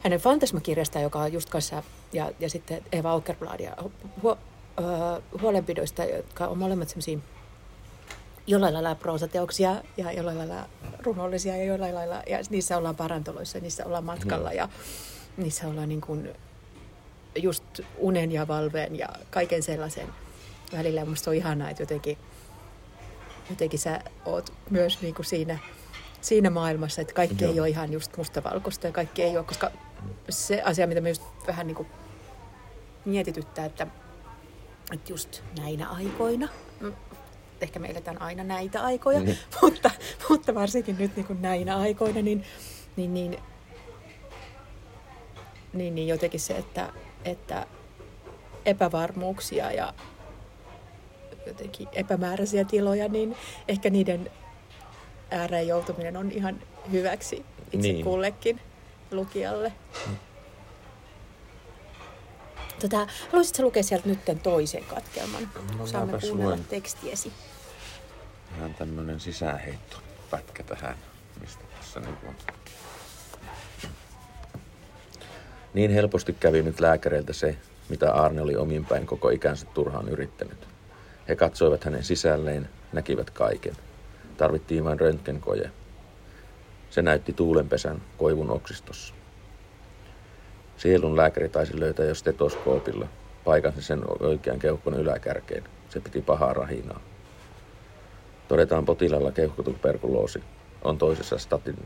[0.00, 1.82] hänen Fantasma-kirjastaan, joka on just kanssa,
[2.12, 3.76] ja, ja sitten Eva Åkerbladia
[4.22, 4.38] huo,
[4.78, 7.18] ö, huolenpidoista, jotka on molemmat semmoisia
[8.46, 10.68] jollain lailla proosateoksia ja jollain lailla
[11.02, 14.68] runollisia ja jollain lailla, ja niissä ollaan parantoloissa, niissä ollaan matkalla ja
[15.36, 16.28] niissä ollaan niin kuin
[17.36, 17.64] just
[17.98, 20.06] unen ja valveen ja kaiken sellaisen
[20.72, 21.04] välillä.
[21.04, 22.18] Musta on ihanaa, että jotenkin,
[23.50, 25.58] jotenkin sä oot myös niin kuin siinä,
[26.20, 27.52] siinä maailmassa, että kaikki Joo.
[27.52, 29.70] ei ole ihan just mustavalkoista ja kaikki ei ole, koska
[30.28, 31.88] se asia, mitä me just vähän niin kuin
[33.04, 33.86] mietityttää, että,
[34.92, 36.48] että just näinä aikoina,
[36.80, 36.92] mm,
[37.60, 39.38] ehkä me eletään aina näitä aikoja, Niin.
[39.62, 39.90] mutta,
[40.28, 42.44] mutta varsinkin nyt niin kuin näinä aikoina, niin,
[42.96, 43.38] niin, niin,
[45.72, 46.92] niin, niin jotenkin se, että,
[47.24, 47.66] että
[48.64, 49.94] epävarmuuksia ja
[51.46, 53.36] jotenkin epämääräisiä tiloja, niin
[53.68, 54.30] ehkä niiden
[55.30, 56.60] ääreen joutuminen on ihan
[56.92, 58.04] hyväksi itse Niin.
[58.04, 58.60] kullekin
[59.10, 59.72] lukijalle.
[62.80, 65.50] Tota, haluaisitko lukea sieltä nyt toisen katkelman?
[65.78, 66.64] No, Saamme kuunnella luen.
[66.64, 67.32] tekstiesi.
[68.58, 69.96] Ihan tämmönen sisäänheitto
[70.30, 70.96] pätkä tähän,
[71.40, 72.34] mistä tässä niin on.
[75.74, 77.56] Niin helposti kävi nyt lääkäreiltä se,
[77.88, 80.68] mitä Arne oli omin päin koko ikänsä turhaan yrittänyt.
[81.28, 83.76] He katsoivat hänen sisälleen, näkivät kaiken.
[84.36, 85.70] Tarvittiin vain röntgenkoje.
[86.90, 89.14] Se näytti tuulenpesän koivun oksistossa.
[90.76, 93.08] Sielun lääkäri taisi löytää jo stetoskoopilla,
[93.44, 95.64] paikan sen oikean keuhkon yläkärkeen.
[95.88, 97.00] Se piti pahaa rahinaa.
[98.48, 100.42] Todetaan potilaalla keuhkotuperkuloosi.
[100.84, 101.36] On toisessa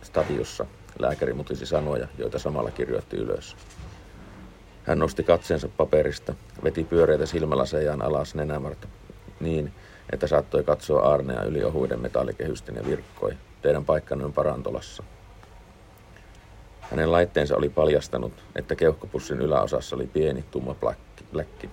[0.03, 0.67] stadiossa.
[0.99, 3.57] Lääkäri mutisi sanoja, joita samalla kirjoitti ylös.
[4.85, 6.35] Hän nosti katseensa paperista,
[6.65, 8.89] veti pyöreitä silmälasejaan alas nenämarta
[9.41, 9.73] niin,
[10.13, 13.37] että saattoi katsoa Arnea yli ohuiden metallikehysten ja virkkoi.
[13.63, 15.03] Teidän paikkanne on parantolassa.
[16.81, 20.77] Hänen laitteensa oli paljastanut, että keuhkopussin yläosassa oli pieni tumma
[21.33, 21.71] pläkki.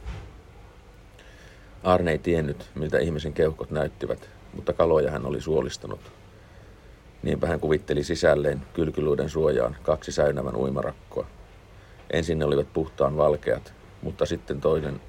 [1.84, 6.00] Arne ei tiennyt, miltä ihmisen keuhkot näyttivät, mutta kaloja hän oli suolistanut.
[7.24, 11.28] Niinpä hän kuvitteli sisälleen kylkyluiden suojaan kaksi säynävän uimarakkoa.
[12.14, 15.02] Ensin ne olivat puhtaan valkeat, mutta sitten toinen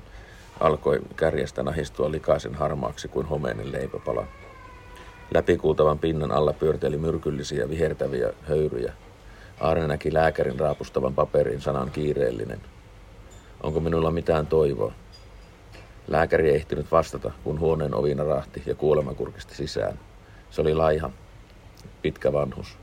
[0.61, 4.27] alkoi kärjestä nahistua likaisen harmaaksi kuin homeinen leipäpala.
[5.35, 8.93] Läpikuultavan pinnan alla pyörteli myrkyllisiä vihertäviä höyryjä.
[9.61, 12.61] Aarne näki lääkärin raapustavan paperin sanan kiireellinen.
[13.63, 14.93] Onko minulla mitään toivoa?
[16.09, 19.99] Lääkäri ei ehtinyt vastata, kun huoneen ovi narahti ja kuolema kurkisti sisään.
[20.51, 21.11] Se oli laiha,
[22.03, 22.79] pitkä vanhus.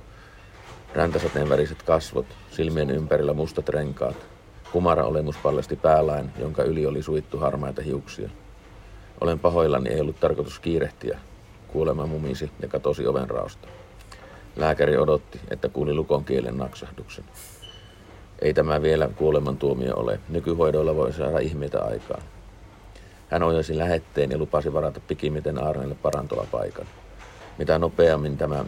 [0.93, 4.34] Räntäsateen väriset kasvot, silmien ympärillä mustat renkaat.
[4.71, 8.29] Kumara olemus paljasti päälain, jonka yli oli suittu harmaita hiuksia.
[9.21, 11.19] Olen pahoillani, ei ollut tarkoitus kiirehtiä.
[11.67, 13.67] Kuolema mumisi ja katosi oven raosta.
[14.55, 17.25] Lääkäri odotti, että kuuli lukon kielen naksahduksen.
[18.41, 20.19] Ei tämä vielä kuolemantuomio ole.
[20.29, 22.23] Nykyhoidoilla voi saada ihmeitä aikaan.
[23.29, 26.85] Hän ojasi lähetteen ja lupasi varata pikimiten Aarnelle parantova paikan.
[27.57, 28.65] Mitä nopeammin tämä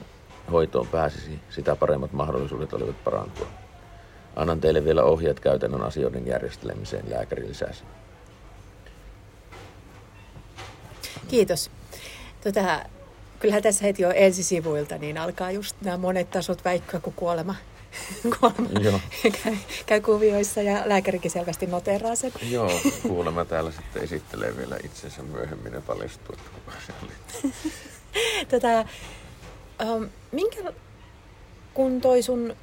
[0.51, 3.47] hoitoon pääsisi, sitä paremmat mahdollisuudet olivat parantua.
[4.37, 7.83] Annan teille vielä ohjeet käytännön asioiden järjestelemiseen, lääkäri lisäsi.
[11.27, 11.71] Kiitos.
[12.43, 12.79] Tota,
[13.39, 17.55] kyllähän tässä heti jo ensisivuilta niin alkaa just nämä monet tasot väikkyä, kun kuolema,
[18.39, 18.99] kuolema Joo.
[19.43, 22.31] käy, käy kuvioissa ja lääkärikin selvästi noteraa sen.
[22.49, 22.71] Joo,
[23.07, 27.51] kuulemma täällä sitten esittelee vielä itsensä myöhemmin ja paljastuu, että kuka se oli.
[28.51, 28.85] tota,
[29.89, 30.73] um, minkä,
[31.73, 32.55] kun toi sun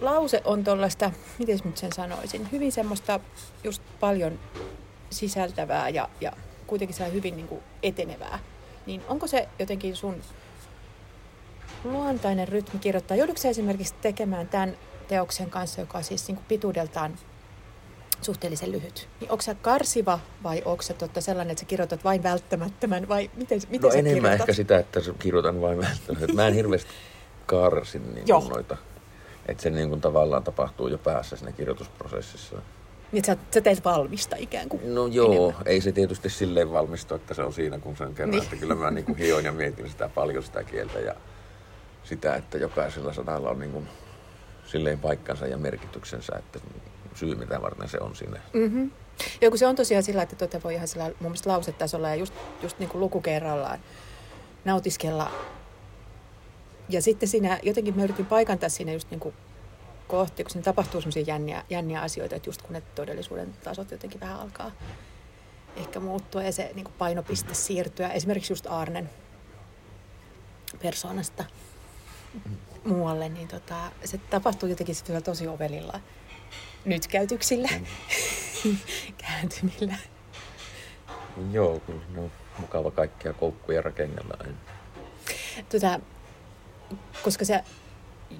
[0.00, 3.20] lause on tuollaista, miten nyt sen sanoisin, hyvin semmoista
[3.64, 4.38] just paljon
[5.10, 6.32] sisältävää ja, ja
[6.66, 8.38] kuitenkin se hyvin niin kuin etenevää.
[8.86, 10.22] Niin onko se jotenkin sun
[11.84, 13.16] luontainen rytmi kirjoittaa?
[13.16, 14.76] Joudutko sä esimerkiksi tekemään tämän
[15.08, 17.18] teoksen kanssa, joka on siis niin kuin pituudeltaan
[18.22, 19.08] suhteellisen lyhyt.
[19.20, 23.30] Niin onko se karsiva vai onko se totta sellainen, että sä kirjoitat vain välttämättömän vai
[23.36, 24.40] miten, miten no sä enemmän kirjoitat?
[24.40, 26.36] ehkä sitä, että kirjoitan vain välttämättömän.
[26.36, 26.90] Mä en hirveästi
[27.46, 28.76] karsin niin noita.
[29.48, 32.56] Että se niin kuin tavallaan tapahtuu jo päässä siinä kirjoitusprosessissa.
[33.12, 35.66] Niin, että sä, sä teet valmista ikään kuin No joo, enemmän.
[35.66, 38.30] ei se tietysti silleen valmistu, että se on siinä kun sen kerran.
[38.30, 38.42] Niin.
[38.42, 41.14] Että kyllä mä niin kuin hioin ja mietin sitä paljon sitä kieltä ja
[42.04, 43.88] sitä, että jokaisella sanalla on niin kuin
[44.66, 46.58] silleen paikkansa ja merkityksensä, että
[47.14, 48.40] syy mitä varten se on siinä.
[48.52, 48.90] Mm-hmm.
[49.40, 52.14] Joo, kun se on tosiaan sillä, että tuota voi ihan sillä mun mielestä lausetasolla ja
[52.14, 53.78] just, just niin kuin luku kerrallaan
[54.64, 55.30] nautiskella.
[56.88, 59.34] Ja sitten siinä jotenkin mä yritin paikantaa siinä just niin kuin
[60.08, 64.20] kohti, kun siinä tapahtuu semmoisia jänniä, jänniä asioita, että just kun ne todellisuuden tasot jotenkin
[64.20, 64.70] vähän alkaa
[65.76, 68.08] ehkä muuttua ja se niin kuin painopiste siirtyä.
[68.08, 69.10] Esimerkiksi just Arnen
[70.82, 71.44] persoonasta
[72.84, 76.00] muualle, niin tota, se tapahtuu jotenkin tosi ovelilla
[76.84, 77.68] nyt käytyksillä,
[78.64, 78.76] mm.
[79.26, 79.96] kääntymillä.
[81.52, 84.38] Joo, kyllä no, mukava kaikkia koukkuja rakennella.
[85.68, 86.00] Tota,
[87.22, 87.64] koska se,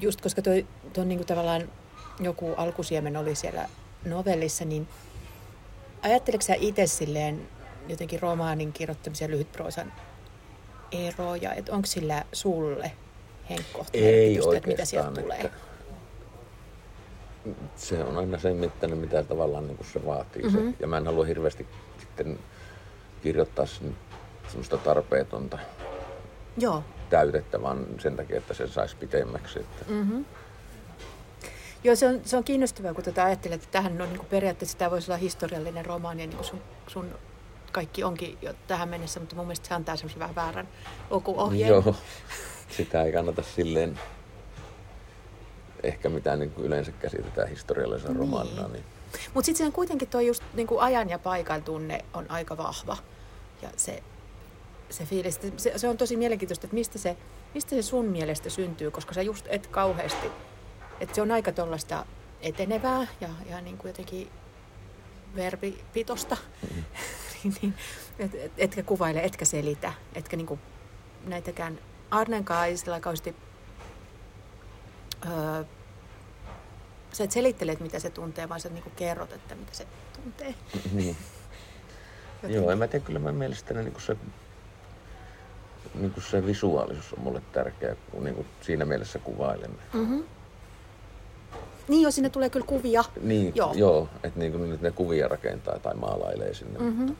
[0.00, 0.52] just koska tuo,
[0.92, 1.68] tuo niin kuin tavallaan
[2.20, 3.68] joku alkusiemen oli siellä
[4.04, 4.88] novellissa, niin
[6.02, 7.48] ajatteleeko sä itse silleen
[7.88, 9.92] jotenkin romaanin kirjoittamisen lyhytproosan
[10.92, 12.92] eroja, että onko sillä sulle
[13.50, 15.40] Henkko Ei että mitä sieltä tulee?
[15.40, 15.60] Että
[17.76, 20.42] se on aina sen mittainen, mitä tavallaan niin kuin se vaatii.
[20.42, 20.70] Mm-hmm.
[20.70, 20.76] Se.
[20.80, 21.66] Ja mä en halua hirveästi
[22.00, 22.38] sitten
[23.22, 23.96] kirjoittaa sen
[24.48, 25.58] semmoista tarpeetonta
[26.58, 26.82] Joo.
[27.10, 29.58] Täytettä, vaan sen takia, että se saisi pitemmäksi.
[29.58, 29.84] Että...
[29.88, 30.24] Mm-hmm.
[31.84, 34.78] Joo, se on, se on kiinnostavaa, kun tätä ajattelet, että tähän on niin kuin periaatteessa
[34.78, 37.14] tämä voisi olla historiallinen romaani, ja niin kuin sun, sun
[37.72, 40.68] kaikki onkin jo tähän mennessä, mutta mun mielestä se antaa semmoisen vähän väärän
[41.10, 41.68] lukuohjeen.
[41.68, 41.94] Joo,
[42.76, 43.98] sitä ei kannata silleen
[45.82, 48.20] ehkä mitä niin kuin yleensä käsitetään historiallisena niin.
[48.20, 48.68] romaanina.
[48.68, 48.84] Niin.
[49.34, 52.96] Mutta sitten kuitenkin tuo just niin kuin ajan ja paikan tunne on aika vahva.
[53.62, 54.02] Ja se,
[54.90, 57.16] se fiilis, se, se on tosi mielenkiintoista, että mistä se,
[57.54, 60.30] mistä se sun mielestä syntyy, koska sä just et kauheasti,
[61.00, 62.06] että se on aika tuollaista
[62.40, 64.30] etenevää ja, ja niin kuin jotenkin
[65.36, 66.36] verbipitosta,
[66.74, 66.84] mm.
[67.62, 67.74] niin,
[68.18, 70.58] et, et, etkä kuvaile, etkä selitä, etkä niinku
[71.26, 71.78] näitäkään
[72.10, 73.36] Arnenkaan ei sillä kauheasti
[75.26, 75.64] öö,
[77.12, 80.54] sä et selittele, mitä se tuntee, vaan sä niinku kerrot, että mitä se tuntee.
[80.92, 81.16] Niin.
[82.48, 84.16] Joo, en mä tiedä, kyllä mä mielestäni niin se,
[85.94, 89.82] niin se visuaalisuus on mulle tärkeä, kun niin siinä mielessä kuvailemme.
[89.92, 90.24] Mm-hmm.
[91.88, 93.04] Niin jo, sinne tulee kyllä kuvia.
[93.20, 96.78] Niin, joo, joo että niin kuin ne kuvia rakentaa tai maalailee sinne.
[96.78, 97.16] Mm-hmm.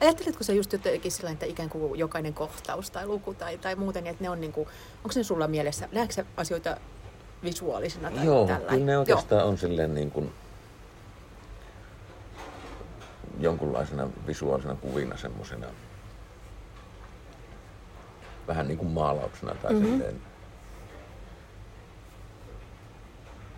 [0.00, 4.06] Ajatteletko sä just jotenkin sillä että ikään kuin jokainen kohtaus tai luku tai, tai muuten,
[4.06, 6.76] että ne on niin kuin, onko ne sulla mielessä, näetkö asioita
[7.44, 8.70] visuaalisena tai Joo, tällä?
[8.70, 9.48] kyllä ne oikeastaan Joo.
[9.48, 10.32] on silleen niin kuin
[13.40, 15.66] jonkunlaisena visuaalisena kuvina semmoisena
[18.48, 19.90] vähän niin kuin maalauksena tai mm-hmm.
[19.90, 20.22] silleen.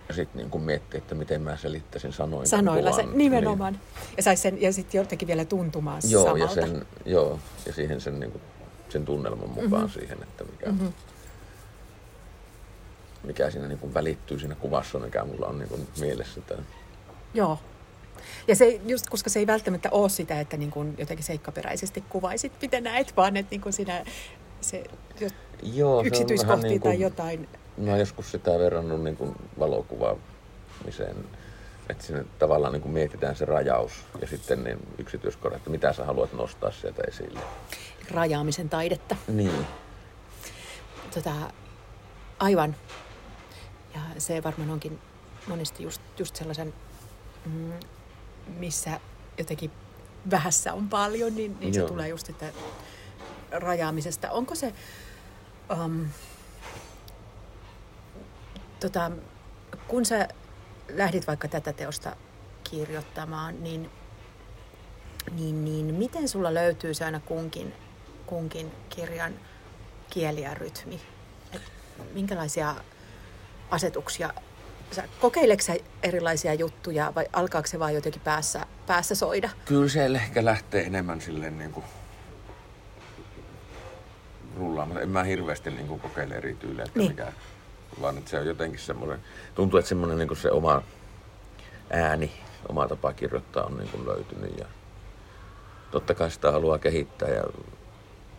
[0.09, 2.47] Ja sitten niin miettii, että miten mä selittäisin sanoin.
[2.47, 3.73] Sanoilla se, nimenomaan.
[3.73, 3.83] Niin.
[4.17, 6.61] Ja saisi sen, ja sitten jotenkin vielä tuntumaan joo, samalta.
[6.61, 8.43] Ja sen, joo, ja siihen sen, niin kuin,
[8.89, 9.89] sen tunnelman mukaan mm-hmm.
[9.89, 10.93] siihen, että mikä, mm-hmm.
[13.23, 16.41] mikä siinä niin kuin välittyy siinä kuvassa, mikä mulla on niin kuin mielessä.
[16.41, 16.67] Tämän.
[17.35, 17.59] Joo.
[18.49, 22.53] Ja se, just koska se ei välttämättä ole sitä, että niin kuin jotenkin seikkaperäisesti kuvaisit,
[22.63, 24.05] miten näet, vaan että niin kuin siinä
[24.61, 24.85] se,
[25.63, 27.49] Joo, yksityiskohtia se niin kuin, tai jotain.
[27.77, 31.17] Mä oon joskus sitä verrannut niin kuin valokuvaamiseen,
[31.89, 36.05] että siinä tavallaan niin kuin mietitään se rajaus ja sitten niin yksityiskohdat, että mitä sä
[36.05, 37.41] haluat nostaa sieltä esille.
[38.11, 39.17] Rajaamisen taidetta.
[39.29, 39.67] Niin.
[41.15, 41.33] Tota,
[42.39, 42.77] aivan.
[43.95, 44.99] Ja se varmaan onkin
[45.47, 46.75] monesti just, just sellaisen
[47.47, 47.73] mm,
[48.59, 49.01] missä
[49.39, 49.71] jotenkin
[50.31, 52.53] vähässä on paljon, niin, niin se tulee just että
[53.51, 54.31] rajaamisesta.
[54.31, 54.73] Onko se...
[55.85, 56.07] Um,
[58.81, 59.11] tota,
[59.89, 60.29] kun sä
[60.89, 62.17] lähdit vaikka tätä teosta
[62.71, 63.91] kirjoittamaan, niin,
[65.31, 67.75] niin, niin miten sulla löytyy se aina kunkin,
[68.27, 69.33] kunkin kirjan
[70.11, 71.01] kieli ja rytmi?
[71.53, 71.63] Et
[72.15, 72.75] minkälaisia
[73.71, 74.33] asetuksia
[74.91, 79.51] sä, kokeileksä sä erilaisia juttuja vai alkaako se vaan jotenkin päässä, päässä soida?
[79.65, 81.85] Kyllä se ehkä lähtee enemmän silleen niin kuin
[84.59, 85.03] rullaamaan.
[85.03, 87.11] En mä hirveästi niin kuin kokeile eri tyylejä, että niin.
[87.11, 87.33] mikä,
[88.01, 89.21] vaan että se on jotenkin semmoinen,
[89.55, 90.83] tuntuu, että semmoinen niin kuin se oma
[91.91, 92.33] ääni,
[92.69, 94.67] oma tapa kirjoittaa on niin kuin löytynyt ja
[95.91, 97.45] totta kai sitä haluaa kehittää ja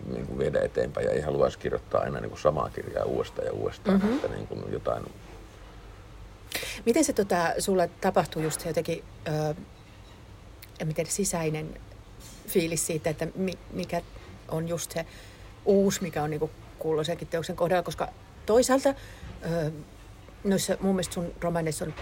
[0.05, 3.53] niin kuin viedä eteenpäin ja ei haluaisi kirjoittaa aina niin kuin samaa kirjaa uudestaan ja
[3.53, 4.15] uudestaan, mm-hmm.
[4.15, 5.03] että niin kuin jotain
[6.85, 9.53] Miten se tota, sulla tapahtuu just se jotenkin, öö,
[10.79, 11.79] en tiedä, sisäinen
[12.47, 14.01] fiilis siitä, että mi, mikä
[14.47, 15.05] on just se
[15.65, 18.07] uusi, mikä on niinku kuuluisenkin teoksen kohdalla, koska
[18.45, 18.93] toisaalta
[19.51, 19.71] öö,
[20.43, 21.93] noissa mun mielestä sun romaneissa on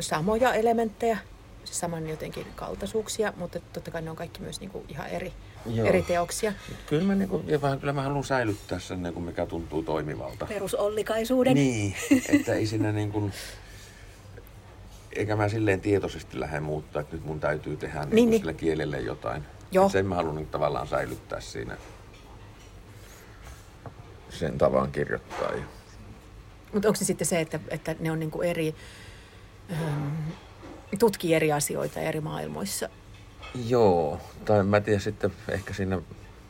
[0.00, 1.18] samoja elementtejä,
[1.64, 5.32] se saman jotenkin kaltaisuuksia, mutta totta kai ne on kaikki myös niinku ihan eri,
[5.84, 6.52] eri teoksia.
[6.86, 10.46] Kyllä mä, niinku, ja vähän, kyllä mä haluan säilyttää sen, niinku, mikä tuntuu toimivalta.
[10.46, 11.54] Perusollikaisuuden.
[11.54, 11.94] Niin,
[12.34, 13.32] että ei siinä niin kuin,
[15.12, 18.40] eikä mä silleen tietoisesti lähde muuttaa, että nyt mun täytyy tehdä niin, niin, niin.
[18.40, 19.42] sille kielelle jotain.
[19.72, 19.88] Joo.
[19.88, 21.76] sen mä haluan niin tavallaan säilyttää siinä
[24.30, 25.52] sen tavan kirjoittaa.
[26.72, 28.74] Mutta onko se sitten se, että, että ne on niin kuin eri,
[29.72, 30.18] ähm,
[30.98, 32.88] tutkii eri asioita eri maailmoissa?
[33.66, 36.00] Joo, tai mä tiedän sitten ehkä siinä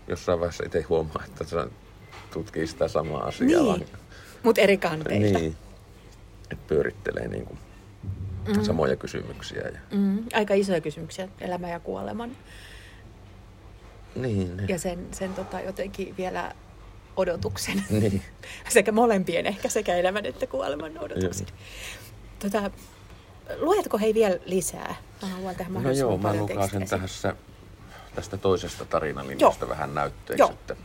[0.09, 1.57] jossain vaiheessa itse huomaa, että se
[2.33, 3.77] tutkii sitä samaa asiaa.
[3.77, 3.87] Niin,
[4.43, 5.38] mutta eri kanteilta.
[5.38, 5.57] Niin,
[6.51, 7.59] että pyörittelee niin kuin
[8.57, 8.62] mm.
[8.62, 9.62] samoja kysymyksiä.
[9.62, 9.81] Ja...
[9.90, 10.25] Mm.
[10.33, 12.37] Aika isoja kysymyksiä, elämä ja kuoleman.
[14.14, 14.62] Niin.
[14.69, 16.55] Ja sen, sen tota, jotenkin vielä
[17.16, 17.85] odotuksen.
[17.90, 18.23] Niin.
[18.68, 21.46] sekä molempien ehkä, sekä elämän että kuoleman odotuksen.
[22.38, 22.70] Tota,
[23.59, 24.94] luetko hei vielä lisää?
[25.23, 27.37] Mä haluan tähän no joo, mä lukasen tässä,
[28.14, 30.42] tästä toisesta tarinalinjasta vähän näytteeksi.
[30.42, 30.51] Joo.
[30.51, 30.77] Että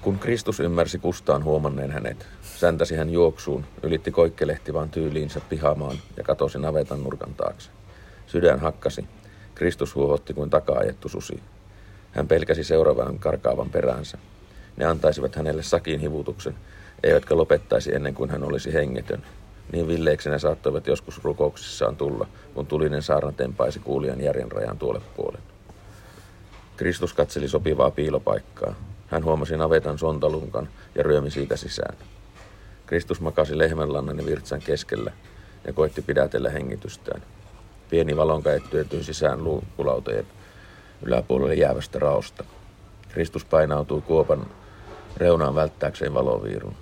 [0.00, 6.58] Kun Kristus ymmärsi Kustaan huomanneen hänet, säntäsi hän juoksuun, ylitti koikkelehtivaan tyyliinsä pihamaan ja katosi
[6.58, 7.70] navetan nurkan taakse.
[8.26, 9.04] Sydän hakkasi.
[9.54, 11.42] Kristus huohotti kuin takaajettu susi.
[12.12, 14.18] Hän pelkäsi seuraavan karkaavan peräänsä.
[14.76, 16.54] Ne antaisivat hänelle sakin hivutuksen,
[17.02, 19.22] eivätkä lopettaisi ennen kuin hän olisi hengetön.
[19.72, 25.00] Niin villeiksi ne saattoivat joskus rukouksissaan tulla, kun tulinen saarna tempaisi kuulijan järjen rajan tuolle
[25.16, 25.42] puolen.
[26.76, 28.74] Kristus katseli sopivaa piilopaikkaa.
[29.06, 31.96] Hän huomasi navetan sontalunkan ja ryömi siitä sisään.
[32.86, 35.12] Kristus makasi lehmänlannan ja virtsan keskellä
[35.66, 37.22] ja koitti pidätellä hengitystään.
[37.90, 40.26] Pieni valonka ettyetyi sisään luukulautojen
[41.02, 42.44] yläpuolelle jäävästä raosta.
[43.08, 44.46] Kristus painautui kuopan
[45.16, 46.74] reunaan välttääkseen valoviirun.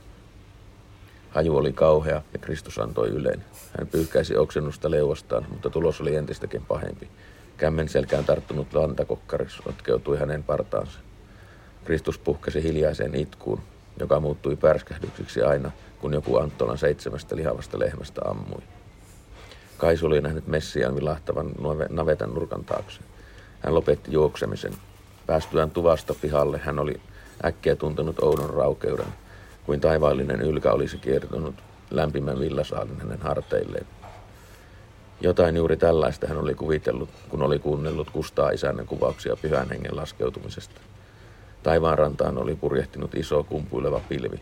[1.30, 3.44] Haju oli kauhea ja Kristus antoi yleen.
[3.78, 7.10] Hän pyyhkäisi oksennusta leuastaan, mutta tulos oli entistäkin pahempi.
[7.56, 10.98] Kämmen selkään tarttunut lantakokkaris otkeutui hänen partaansa.
[11.84, 13.60] Kristus puhkesi hiljaiseen itkuun,
[14.00, 18.62] joka muuttui pärskähdyksiksi aina, kun joku Anttolan seitsemästä lihavasta lehmästä ammui.
[19.78, 21.50] Kaisu oli nähnyt Messiaan vilahtavan
[21.88, 23.00] navetan nurkan taakse.
[23.60, 24.72] Hän lopetti juoksemisen.
[25.26, 27.00] Päästyään tuvasta pihalle hän oli
[27.44, 29.06] äkkiä tuntenut oudon raukeuden,
[29.66, 31.54] kuin taivaallinen ylkä olisi kiertonut
[31.90, 33.86] lämpimän villasaalin hänen harteilleen.
[35.20, 40.80] Jotain juuri tällaista hän oli kuvitellut, kun oli kuunnellut Kustaa isännen kuvauksia pyhän hengen laskeutumisesta.
[41.62, 44.40] Taivaan rantaan oli purjehtinut iso kumpuileva pilvi.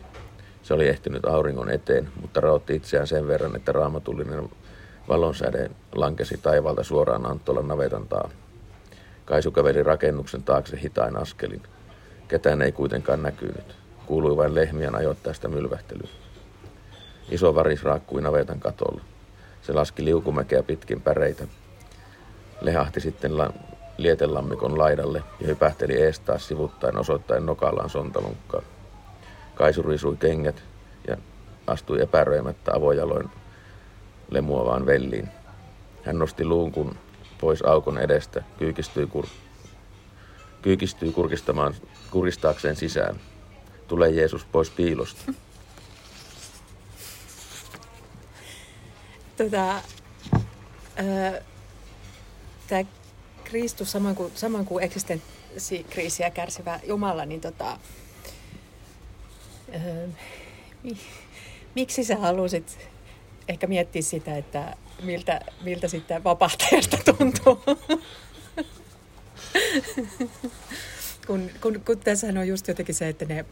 [0.63, 4.49] Se oli ehtinyt auringon eteen, mutta raotti itseään sen verran, että raamatullinen
[5.09, 8.29] valonsäde lankesi taivalta suoraan Anttolan navetan taa.
[9.27, 11.61] Kaisu käveli rakennuksen taakse hitain askelin.
[12.27, 13.75] Ketään ei kuitenkaan näkynyt.
[14.05, 16.07] Kuului vain lehmien ajoittaista mylvähtelyä.
[17.31, 19.01] Iso varis raakkui navetan katolla.
[19.61, 21.47] Se laski liukumäkeä pitkin päreitä.
[22.61, 23.53] Lehahti sitten la-
[23.97, 28.61] lietelammikon laidalle ja hypähteli ees taas sivuttaen osoittaen nokallaan sontalunkkaa.
[29.55, 30.63] Kaisu riisui kengät
[31.07, 31.17] ja
[31.67, 33.29] astui epäröimättä avojaloin
[34.29, 35.29] lemuavaan velliin.
[36.03, 36.95] Hän nosti luunkun
[37.41, 39.29] pois aukon edestä, kyykistyi, kur-
[40.61, 41.75] kyykistyi kurkistamaan,
[42.11, 43.19] kuristaakseen sisään.
[43.87, 45.33] Tule Jeesus pois piilosta.
[49.37, 49.81] Tota,
[52.67, 52.83] Tämä
[53.43, 57.79] Kristus, samoin kuin, samoin kuin eksistenssikriisiä kärsivä Jumala, niin tota,
[59.75, 60.07] öö,
[61.75, 62.89] miksi sä halusit
[63.47, 67.63] ehkä miettiä sitä, että miltä, miltä sitten vapahtajasta tuntuu?
[71.27, 73.45] kun, kun, kun tässä on just jotenkin se, että ne,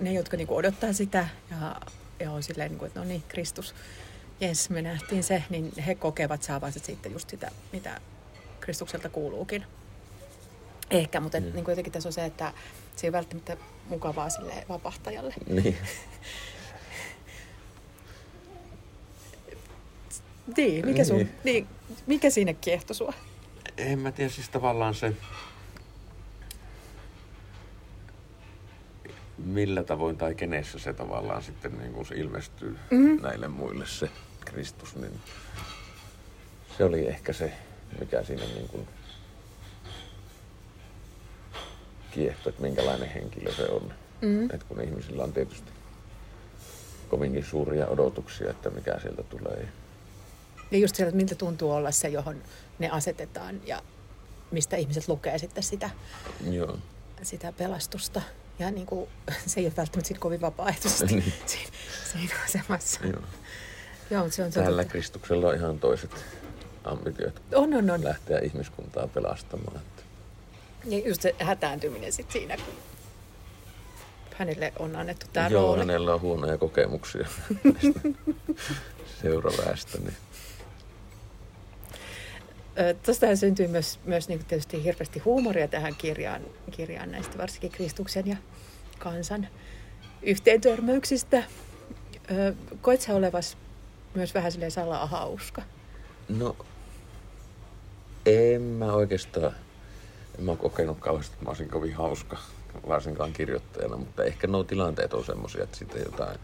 [0.00, 1.80] ne jotka niinku odottaa sitä ja,
[2.20, 3.74] ja on silleen, niinku, että no niin, Kristus,
[4.40, 8.00] jes, me nähtiin se, niin he kokevat saavansa sitten just sitä, mitä
[8.60, 9.64] Kristukselta kuuluukin.
[10.90, 11.46] Ehkä, mutta mm.
[11.46, 12.52] niin jotenkin tässä on se, että
[12.96, 13.56] se ei ole välttämättä
[13.88, 15.34] mukavaa sille vapahtajalle.
[15.48, 15.78] Niin.
[20.56, 21.30] niin, mikä, sun, niin.
[21.44, 21.66] niin,
[22.06, 23.12] mikä siinä kiehto sua?
[23.76, 25.12] En mä tiedä, siis tavallaan se,
[29.38, 33.22] millä tavoin tai kenessä se tavallaan sitten niin kuin se ilmestyy mm-hmm.
[33.22, 34.10] näille muille se
[34.44, 35.20] Kristus, niin
[36.78, 37.52] se oli ehkä se,
[38.00, 38.88] mikä siinä niin kuin
[42.10, 43.92] kiehtoi, että minkälainen henkilö se on.
[44.22, 44.44] Mm-hmm.
[44.44, 45.70] Että kun ihmisillä on tietysti
[47.08, 49.68] kovinkin suuria odotuksia, että mikä sieltä tulee.
[50.70, 52.42] Ja just sieltä, miltä tuntuu olla se, johon
[52.78, 53.82] ne asetetaan ja
[54.50, 55.90] mistä ihmiset lukee sitten sitä,
[56.50, 56.78] Joo.
[57.22, 58.22] sitä pelastusta.
[58.58, 59.10] Ja niin kuin,
[59.46, 61.32] se ei ole välttämättä siitä kovin vapaaehtoisesti niin.
[61.46, 61.70] siinä,
[62.12, 63.00] siinä asemassa.
[63.06, 63.22] Joo.
[64.10, 64.92] Joo, se on Tällä totta.
[64.92, 66.10] Kristuksella on ihan toiset
[66.84, 67.42] ambitiot.
[67.54, 68.04] On, on, on.
[68.04, 69.80] Lähteä ihmiskuntaa pelastamaan.
[70.84, 72.74] Ja just se hätääntyminen sitten siinä, kun
[74.38, 75.78] hänelle on annettu tämä Joo, rooli.
[75.78, 77.26] hänellä on huonoja kokemuksia
[79.22, 79.98] seuraväestä.
[79.98, 80.16] Niin.
[83.02, 88.36] Tuosta syntyy myös, myös niin tietysti hirveästi huumoria tähän kirjaan, kirjaan näistä varsinkin Kristuksen ja
[88.98, 89.48] kansan
[90.22, 91.42] yhteentörmäyksistä.
[92.82, 93.56] Koet sä olevas
[94.14, 95.62] myös vähän silleen salaa hauska?
[96.28, 96.56] No,
[98.26, 99.52] en mä oikeastaan,
[100.38, 102.38] en mä kokenut kauheasti, että mä olisin kovin hauska,
[102.88, 106.38] varsinkaan kirjoittajana, mutta ehkä nuo tilanteet on semmoisia, että sitten jotain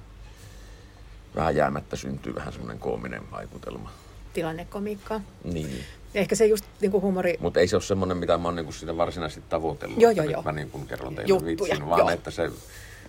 [1.35, 3.93] vähän jäämättä syntyy vähän semmoinen koominen vaikutelma.
[4.33, 5.21] Tilannekomiikkaa.
[5.45, 5.85] Niin.
[6.15, 7.37] Ehkä se just niin kuin huumori...
[7.41, 10.01] Mutta ei se ole semmoinen, mitä mä oon niin siinä varsinaisesti tavoitellut.
[10.01, 10.43] Joo, joo, joo.
[10.43, 12.11] Mä niin kuin kerron teille Juttuja, vitsin, vaan joo.
[12.11, 12.51] että se,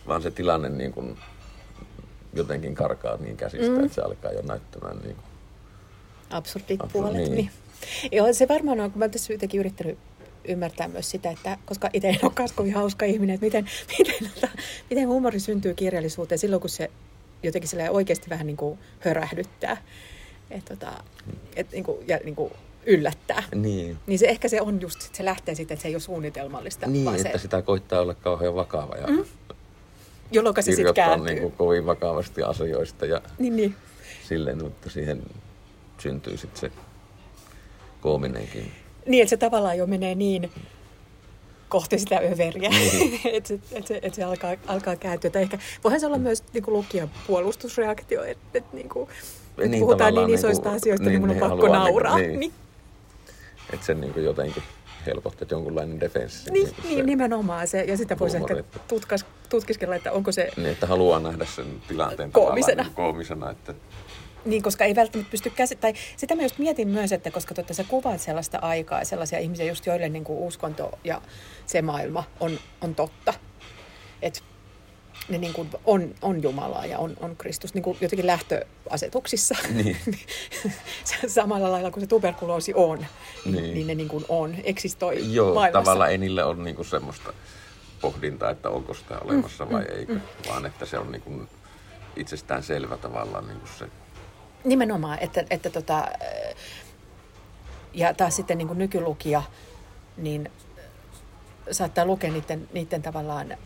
[0.08, 1.18] vaan se tilanne niin kuin
[2.34, 3.84] jotenkin karkaa niin käsistä, mm.
[3.84, 5.26] että se alkaa jo näyttämään niin kuin...
[6.30, 7.14] Absurdit Absurd- puolet.
[7.14, 7.36] niin.
[7.36, 7.52] Niin.
[8.12, 9.98] Joo, se varmaan on, kun mä tässä jotenkin yrittänyt
[10.48, 13.66] ymmärtää myös sitä, että koska itse en ole kovin hauska ihminen, että miten,
[14.00, 14.50] miten,
[14.90, 16.92] miten huumori syntyy kirjallisuuteen silloin, kun se
[17.44, 19.78] jotenkin oikeasti vähän niin kuin hörähdyttää.
[20.52, 21.04] Et, tota,
[21.56, 22.54] et, niin kuin, ja niin kuin
[22.86, 23.44] yllättää.
[23.56, 23.98] Niin.
[24.08, 26.88] Niin se ehkä se on just, se lähtee sitten, että se ei ole suunnitelmallista.
[26.88, 29.26] Niin, vaan että se, sitä koittaa olla kauhean vakava ja mm.
[30.32, 31.26] jolloin se sitten kääntyy.
[31.28, 33.76] niin kuin kovin vakavasti asioista ja Niin, niin.
[34.28, 35.24] silleen, mutta siihen
[35.98, 36.72] syntyy sitten se
[38.02, 38.72] koominenkin.
[39.06, 40.52] Niin, että se tavallaan jo menee niin
[41.70, 43.20] kohti sitä överiä, Niin.
[43.34, 45.30] että se, et se, et se alkaa, alkaa kääntyä.
[45.32, 49.10] Tai ehkä voihan se olla myös niin kuin lukijan puolustusreaktio, että et, niin kuin,
[49.58, 52.18] Niin, niin, puhutaan niin isoista niinku- asioista, niin, niin niin mun on pakko nauraa.
[52.18, 52.40] niinku- Niin.
[52.40, 52.54] niin.
[53.74, 54.64] Että sen niin kuin jotenkin
[55.06, 56.52] helpotti, että jonkunlainen defenssi.
[56.52, 57.82] Niin, kuin niin se- nimenomaan se.
[57.84, 62.32] Ja sitä voisi ehkä tutkas, tutkiskella, että onko se Niin, että haluaa nähdä sen tilanteen
[62.32, 62.84] Koomisena.
[62.84, 63.74] niin koomisena, että
[64.46, 65.94] Niin, koska ei välttämättä pysty käsittämään.
[65.96, 69.40] Tai sitä mä just mietin myös, että koska totta sä kuvaat sellaista aikaa ja sellaisia
[69.40, 71.22] ihmisiä, just joille niin kuin uskonto ja
[71.66, 73.34] se maailma on, on totta.
[74.22, 74.40] Että
[75.30, 79.56] ne niin kuin on, on Jumalaa ja on, on Kristus niin kuin jotenkin lähtöasetuksissa.
[79.74, 79.98] Niin.
[81.28, 82.98] Samalla lailla kuin se tuberkuloosi on,
[83.46, 83.74] niin, Niin.
[83.74, 85.80] niin ne niin kuin on, eksistoi joo, maailmassa.
[85.84, 87.34] tavallaan ei niille ole niinku semmoista
[88.02, 91.42] pohdintaa, että onko sitä olemassa vai eikö, vaan että se on niinku
[92.16, 93.86] itsestään selvä tavallaan niinku se.
[94.64, 96.08] Nimenomaan, että, että tota,
[97.94, 99.44] ja taas sitten niin kuin nykylukija,
[100.18, 100.52] niin
[101.72, 103.58] saattaa lukea niiden, niiden tavallaan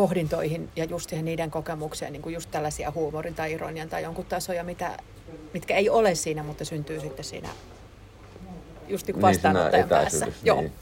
[0.00, 4.24] pohdintoihin ja just siihen niiden kokemukseen, niin kuin just tällaisia huumorin tai ironian tai jonkun
[4.26, 4.96] tasoja, mitä,
[5.54, 7.48] mitkä ei ole siinä, mutta syntyy sitten siinä
[8.88, 10.16] just niin Niin, vastaanottajan päässä.
[10.16, 10.60] etäisyydessä, Joo.
[10.60, 10.72] niin.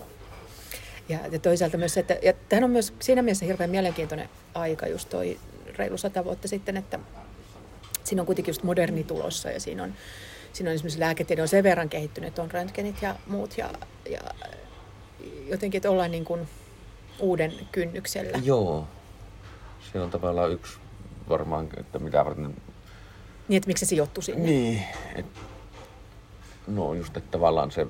[1.08, 4.86] Ja, ja toisaalta myös se, että ja tämähän on myös siinä mielessä hirveän mielenkiintoinen aika
[4.86, 5.38] just toi
[5.76, 6.98] reilu sata vuotta sitten, että
[8.04, 9.94] siinä on kuitenkin just moderni tulossa ja siinä on,
[10.52, 13.70] siinä on esimerkiksi lääketiede on sen verran kehittynyt, että on röntgenit ja muut ja,
[14.10, 14.20] ja
[15.48, 16.48] jotenkin, että ollaan niin kuin
[17.20, 18.38] uuden kynnyksellä.
[18.44, 18.86] Joo,
[19.92, 20.78] se on tavallaan yksi
[21.28, 22.56] varmaan, että mitä varten
[23.48, 24.40] Niin, että miksi se sijoittui sinne.
[24.40, 24.84] Niin,
[25.14, 25.26] et,
[26.66, 27.86] no just, että tavallaan se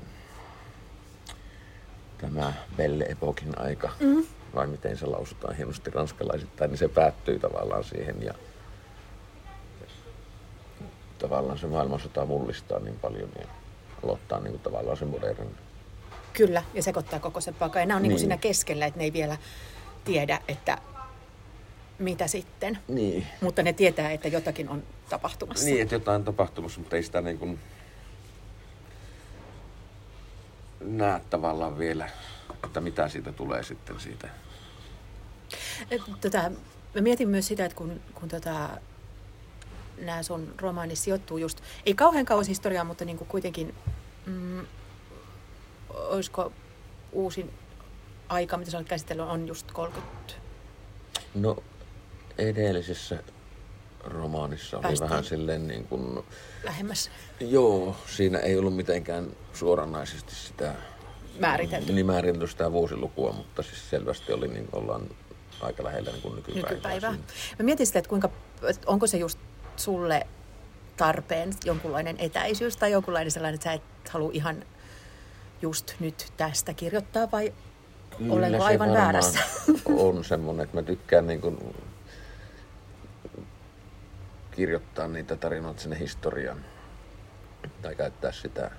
[2.18, 4.24] tämä Belle Epokin aika, mm.
[4.54, 8.34] vai miten se lausutaan hienosti ranskalaisittain, niin se päättyy tavallaan siihen ja
[11.18, 13.46] tavallaan se maailmansota mullistaa niin paljon ja
[14.04, 15.50] aloittaa niin kuin tavallaan se moderni.
[16.32, 17.82] Kyllä, ja sekoittaa koko sen paikan.
[17.82, 18.08] Ja nämä on niin.
[18.08, 18.20] Niin Niin.
[18.20, 19.36] siinä keskellä, että ne ei vielä
[20.04, 20.78] tiedä, että
[21.98, 22.78] mitä sitten.
[22.88, 23.26] Niin.
[23.40, 25.64] Mutta ne tietää, että jotakin on tapahtumassa.
[25.64, 27.58] Niin, että jotain on tapahtumassa, mutta ei sitä niin kuin
[30.80, 32.10] näe tavallaan vielä,
[32.64, 34.28] että mitä siitä tulee sitten siitä.
[35.90, 36.50] Et, Tota,
[36.94, 38.68] mä mietin myös sitä, että kun, kun tota,
[39.98, 43.74] nämä sun romaanissa sijoittuu just, ei kauhean kauas historiaa, mutta niin kuin kuitenkin,
[44.26, 44.66] mm,
[45.88, 46.52] olisiko
[47.12, 47.50] uusin
[48.28, 50.34] aika, mitä sä olet käsitellyt, on just 30.
[51.34, 51.56] No
[52.38, 53.22] edellisessä
[54.04, 55.10] romaanissa oli Päästiin.
[55.10, 56.24] vähän silleen niin kuin,
[56.64, 57.10] lähemmäs
[57.40, 60.74] joo, siinä ei ollut mitenkään suoranaisesti sitä
[61.38, 65.02] määritelty niin määritelty sitä vuosilukua, mutta siis selvästi oli, niin ollaan
[65.60, 66.70] aika lähellä niin kuin nykypäivää.
[66.70, 67.10] nykypäivää.
[67.10, 67.24] siinä.
[67.58, 68.30] Mä mietin sitä, että kuinka,
[68.68, 69.38] että onko se just
[69.76, 70.26] sulle
[70.96, 74.64] tarpeen jonkunlainen etäisyys tai jonkunlainen sellainen, että sä et halua ihan
[75.62, 77.52] just nyt tästä kirjoittaa vai
[78.18, 79.38] Kyllä olenko aivan väärässä?
[79.86, 81.58] on semmoinen, että mä tykkään niin kuin
[84.58, 86.64] kirjoittaa niitä tarinoita sinne historian.
[87.82, 88.70] Tai käyttää sitä,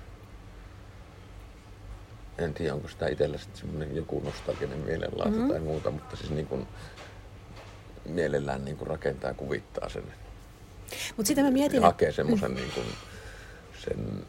[2.38, 5.48] en tiedä onko sitä itsellä sitten semmoinen joku nostalginen mielenlaatu mm-hmm.
[5.48, 6.68] tai muuta, mutta siis niin kuin
[8.04, 10.02] mielellään niin kuin rakentaa ja kuvittaa sen.
[11.16, 12.86] Mutta sitä mä mietin, hakee semmoisen niin kuin
[13.84, 14.26] sen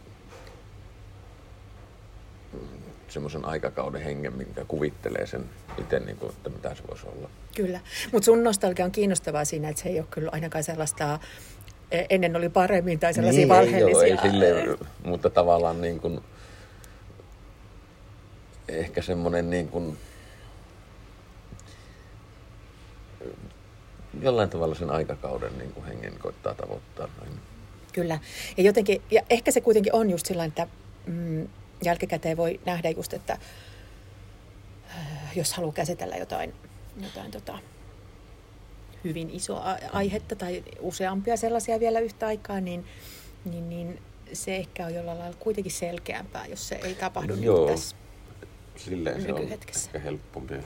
[3.12, 5.46] semmoisen aikakauden hengen, minkä kuvittelee sen
[5.78, 7.30] itse, niin kuin, että mitä se voisi olla.
[7.56, 7.80] Kyllä,
[8.12, 11.20] mutta sun nostalgia on kiinnostavaa siinä, että se ei ole kyllä ainakaan sellaista,
[11.92, 14.04] e, ennen oli paremmin tai sellaisia niin, valheellisia.
[14.04, 16.20] Ei, joo, ei silleen, mutta tavallaan niin kuin,
[18.68, 19.98] ehkä semmoinen niin kuin,
[24.22, 27.08] jollain tavalla sen aikakauden niin kuin hengen koittaa tavoittaa.
[27.94, 28.20] Kyllä,
[28.58, 30.68] ja jotenkin, ja ehkä se kuitenkin on just sillä että
[31.06, 31.48] mm,
[31.84, 33.34] jälkikäteen voi nähdä just, että
[34.90, 36.54] äh, jos haluaa käsitellä jotain,
[37.04, 37.60] jotain tota,
[39.04, 42.86] hyvin isoa aihetta tai useampia sellaisia vielä yhtä aikaa, niin,
[43.46, 44.02] niin, niin
[44.34, 47.58] se ehkä on jollain lailla kuitenkin selkeämpää, jos se ei tapahdu niin Joo.
[47.66, 47.96] kuin tässä.
[48.76, 50.54] Silleen se on ehkä helpompi.
[50.54, 50.66] Mutta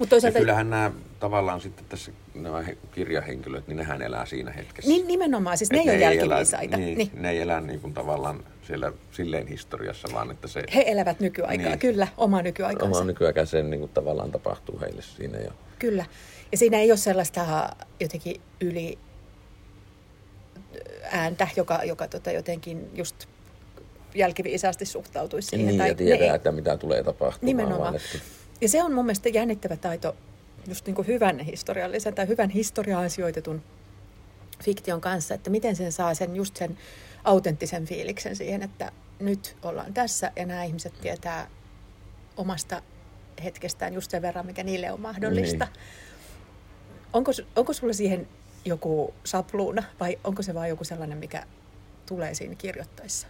[0.00, 0.90] Ja toisaalta kyllähän nämä
[1.20, 4.90] tavallaan sitten tässä nämä he- kirjahenkilöt, niin nehän elää siinä hetkessä.
[4.90, 6.76] niin, nimenomaan, siis ne Et ei ole elä- jälkiviisaita.
[6.76, 7.10] Niin, Niin.
[7.14, 11.68] Ne ei elä niin kuin tavallaan siellä silleen historiassa, vaan että se He elävät nykyaikaa,
[11.68, 11.78] Niin.
[11.78, 12.98] kyllä, oma nykyaikaansa.
[12.98, 15.38] oma nykyaikaan sen niin kuin tavallaan tapahtuu heille siinä.
[15.38, 16.04] Ja, Kyllä.
[16.52, 17.68] Ja siinä ei ole sellaista
[18.00, 18.98] jotenkin yli
[21.10, 23.26] ääntä, joka, joka tota jotenkin just
[24.14, 25.66] jälkiviisaasti suhtautuisi siihen.
[25.66, 27.46] niin, tai ja tietää, ne- että mitä tulee tapahtumaan.
[27.46, 27.80] Nimenomaan.
[27.80, 28.18] Vaan, että,
[28.60, 30.16] Ja se on mun mielestä jännittävä taito
[30.68, 33.62] just niin kuin hyvän historiallisen tai hyvän historiaan sijoitetun
[34.64, 36.78] fiktion kanssa, että miten sen saa sen just sen
[37.24, 41.48] autenttisen fiiliksen siihen, että nyt ollaan tässä ja nämä ihmiset tietää
[42.36, 42.82] omasta
[43.44, 45.64] hetkestään just sen verran, mikä niille on mahdollista.
[45.64, 45.74] Niin.
[47.12, 48.28] Onko, onko sulla siihen
[48.64, 51.46] joku sapluuna vai onko se vain joku sellainen, mikä
[52.06, 53.26] tulee siinä kirjoittaessa?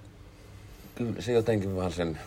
[0.94, 2.18] kyllä se jotenkin vaan sen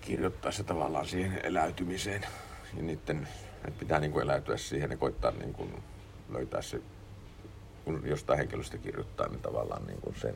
[0.00, 2.22] kirjoittaessa tavallaan siihen eläytymiseen.
[2.76, 3.28] Ja niiden,
[3.64, 5.82] että pitää niin kuin eläytyä siihen ja koittaa niin kuin
[6.28, 6.80] löytää se,
[7.88, 10.34] kun jostain henkilöstä kirjoittaa, niin tavallaan niin kuin sen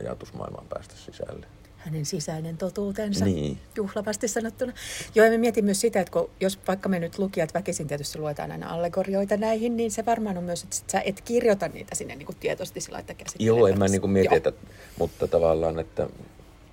[0.00, 1.46] ajatusmaailman päästä sisälle
[1.78, 3.58] hänen sisäinen totuutensa, niin.
[3.76, 4.72] juhlavasti sanottuna.
[5.14, 8.18] Joo, ja me mietin myös sitä, että kun, jos vaikka me nyt lukijat väkisin tietysti
[8.18, 12.16] luetaan aina allegorioita näihin, niin se varmaan on myös, että sä et kirjoita niitä sinne
[12.16, 14.52] niin kuin tietoisesti sillä että Joo, en mä niin kuin mieti, että,
[14.98, 16.08] mutta tavallaan, että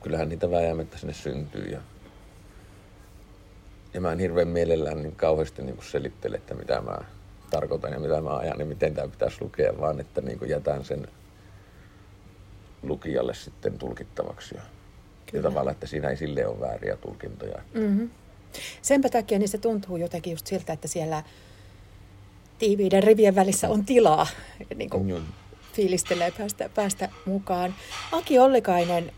[0.03, 1.81] kyllähän niitä vääjäämättä sinne syntyy ja
[3.93, 6.97] ja mä en hirveän mielellään niin kauheasti niin kuin selittele, että mitä mä
[7.49, 10.85] tarkoitan ja mitä mä ajan ja miten tämä pitäisi lukea, vaan että niin kuin jätän
[10.85, 11.07] sen
[12.83, 14.55] lukijalle sitten tulkittavaksi.
[15.33, 17.61] Ja tavallaan, että siinä ei sille ole vääriä tulkintoja.
[17.73, 18.09] Mm-hmm.
[18.81, 21.23] Senpä takia niin se tuntuu jotenkin just siltä, että siellä
[22.59, 24.27] tiiviiden rivien välissä on tilaa
[24.75, 25.25] niin kuin mm.
[25.73, 27.75] fiilistelee päästä, päästä mukaan.
[28.11, 29.11] Aki Ollikainen,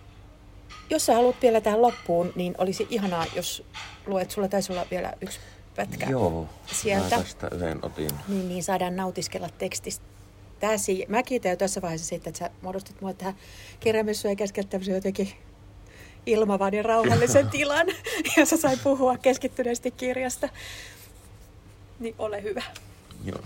[0.89, 3.63] jos sä haluat vielä tähän loppuun, niin olisi ihanaa, jos
[4.05, 5.39] luet, sulla taisi olla vielä yksi
[5.77, 7.17] pätkä Joo, sieltä.
[7.17, 8.09] Mä tästä yhden otin.
[8.27, 10.05] Niin, niin saadaan nautiskella tekstistä.
[10.59, 11.05] Täsi.
[11.09, 13.35] Mä kiitän jo tässä vaiheessa siitä, että sä muodostit mua tähän
[13.79, 15.31] kirjamessuun ja keskellä jotenkin
[16.25, 17.87] ilmavan ja rauhallisen tilan,
[18.37, 20.49] jossa sai puhua keskittyneesti kirjasta.
[21.99, 22.63] Niin ole hyvä.
[23.25, 23.41] Joo.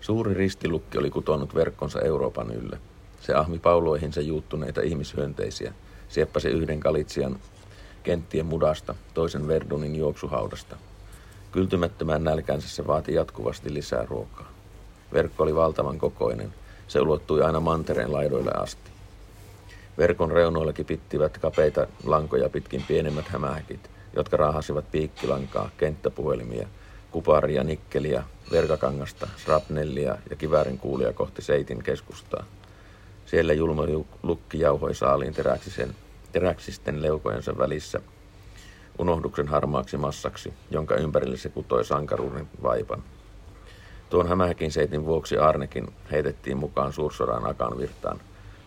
[0.00, 2.78] Suuri ristilukki oli kutonut verkkonsa Euroopan ylle.
[3.20, 5.72] Se ahmi pauloihinsa juuttuneita ihmishyönteisiä,
[6.08, 7.38] sieppasi yhden kalitsian
[8.08, 10.76] kenttien mudasta, toisen Verdunin juoksuhaudasta.
[11.52, 14.48] Kyltymättömään nälkänsä se vaati jatkuvasti lisää ruokaa.
[15.12, 16.54] Verkko oli valtavan kokoinen.
[16.88, 18.90] Se ulottui aina mantereen laidoille asti.
[19.98, 26.68] Verkon reunoillakin pittivät kapeita lankoja pitkin pienemmät hämähäkit, jotka raahasivat piikkilankaa, kenttäpuhelimia,
[27.10, 32.44] kuparia, nikkeliä, verkakangasta, srapnellia ja kiväärin kuulia kohti Seitin keskustaa.
[33.26, 33.82] Siellä julma
[34.22, 35.34] lukki jauhoi saaliin
[36.40, 38.00] teräksisten leukojensa välissä
[38.98, 43.02] unohduksen harmaaksi massaksi, jonka ympärille se kutoi sankaruuden vaipan.
[44.10, 48.20] Tuon hämähäkin seitin vuoksi Arnekin heitettiin mukaan suursodan akan virtaan,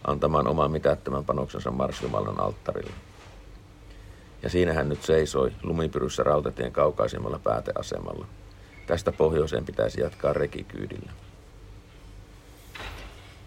[0.07, 2.93] antamaan oman mitättömän panoksensa Marsjumalan alttarille.
[4.43, 8.25] Ja siinä hän nyt seisoi lumipyryssä rautatien kaukaisimmalla pääteasemalla.
[8.87, 11.11] Tästä pohjoiseen pitäisi jatkaa rekikyydillä.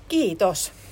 [0.09, 0.84] Kiitos.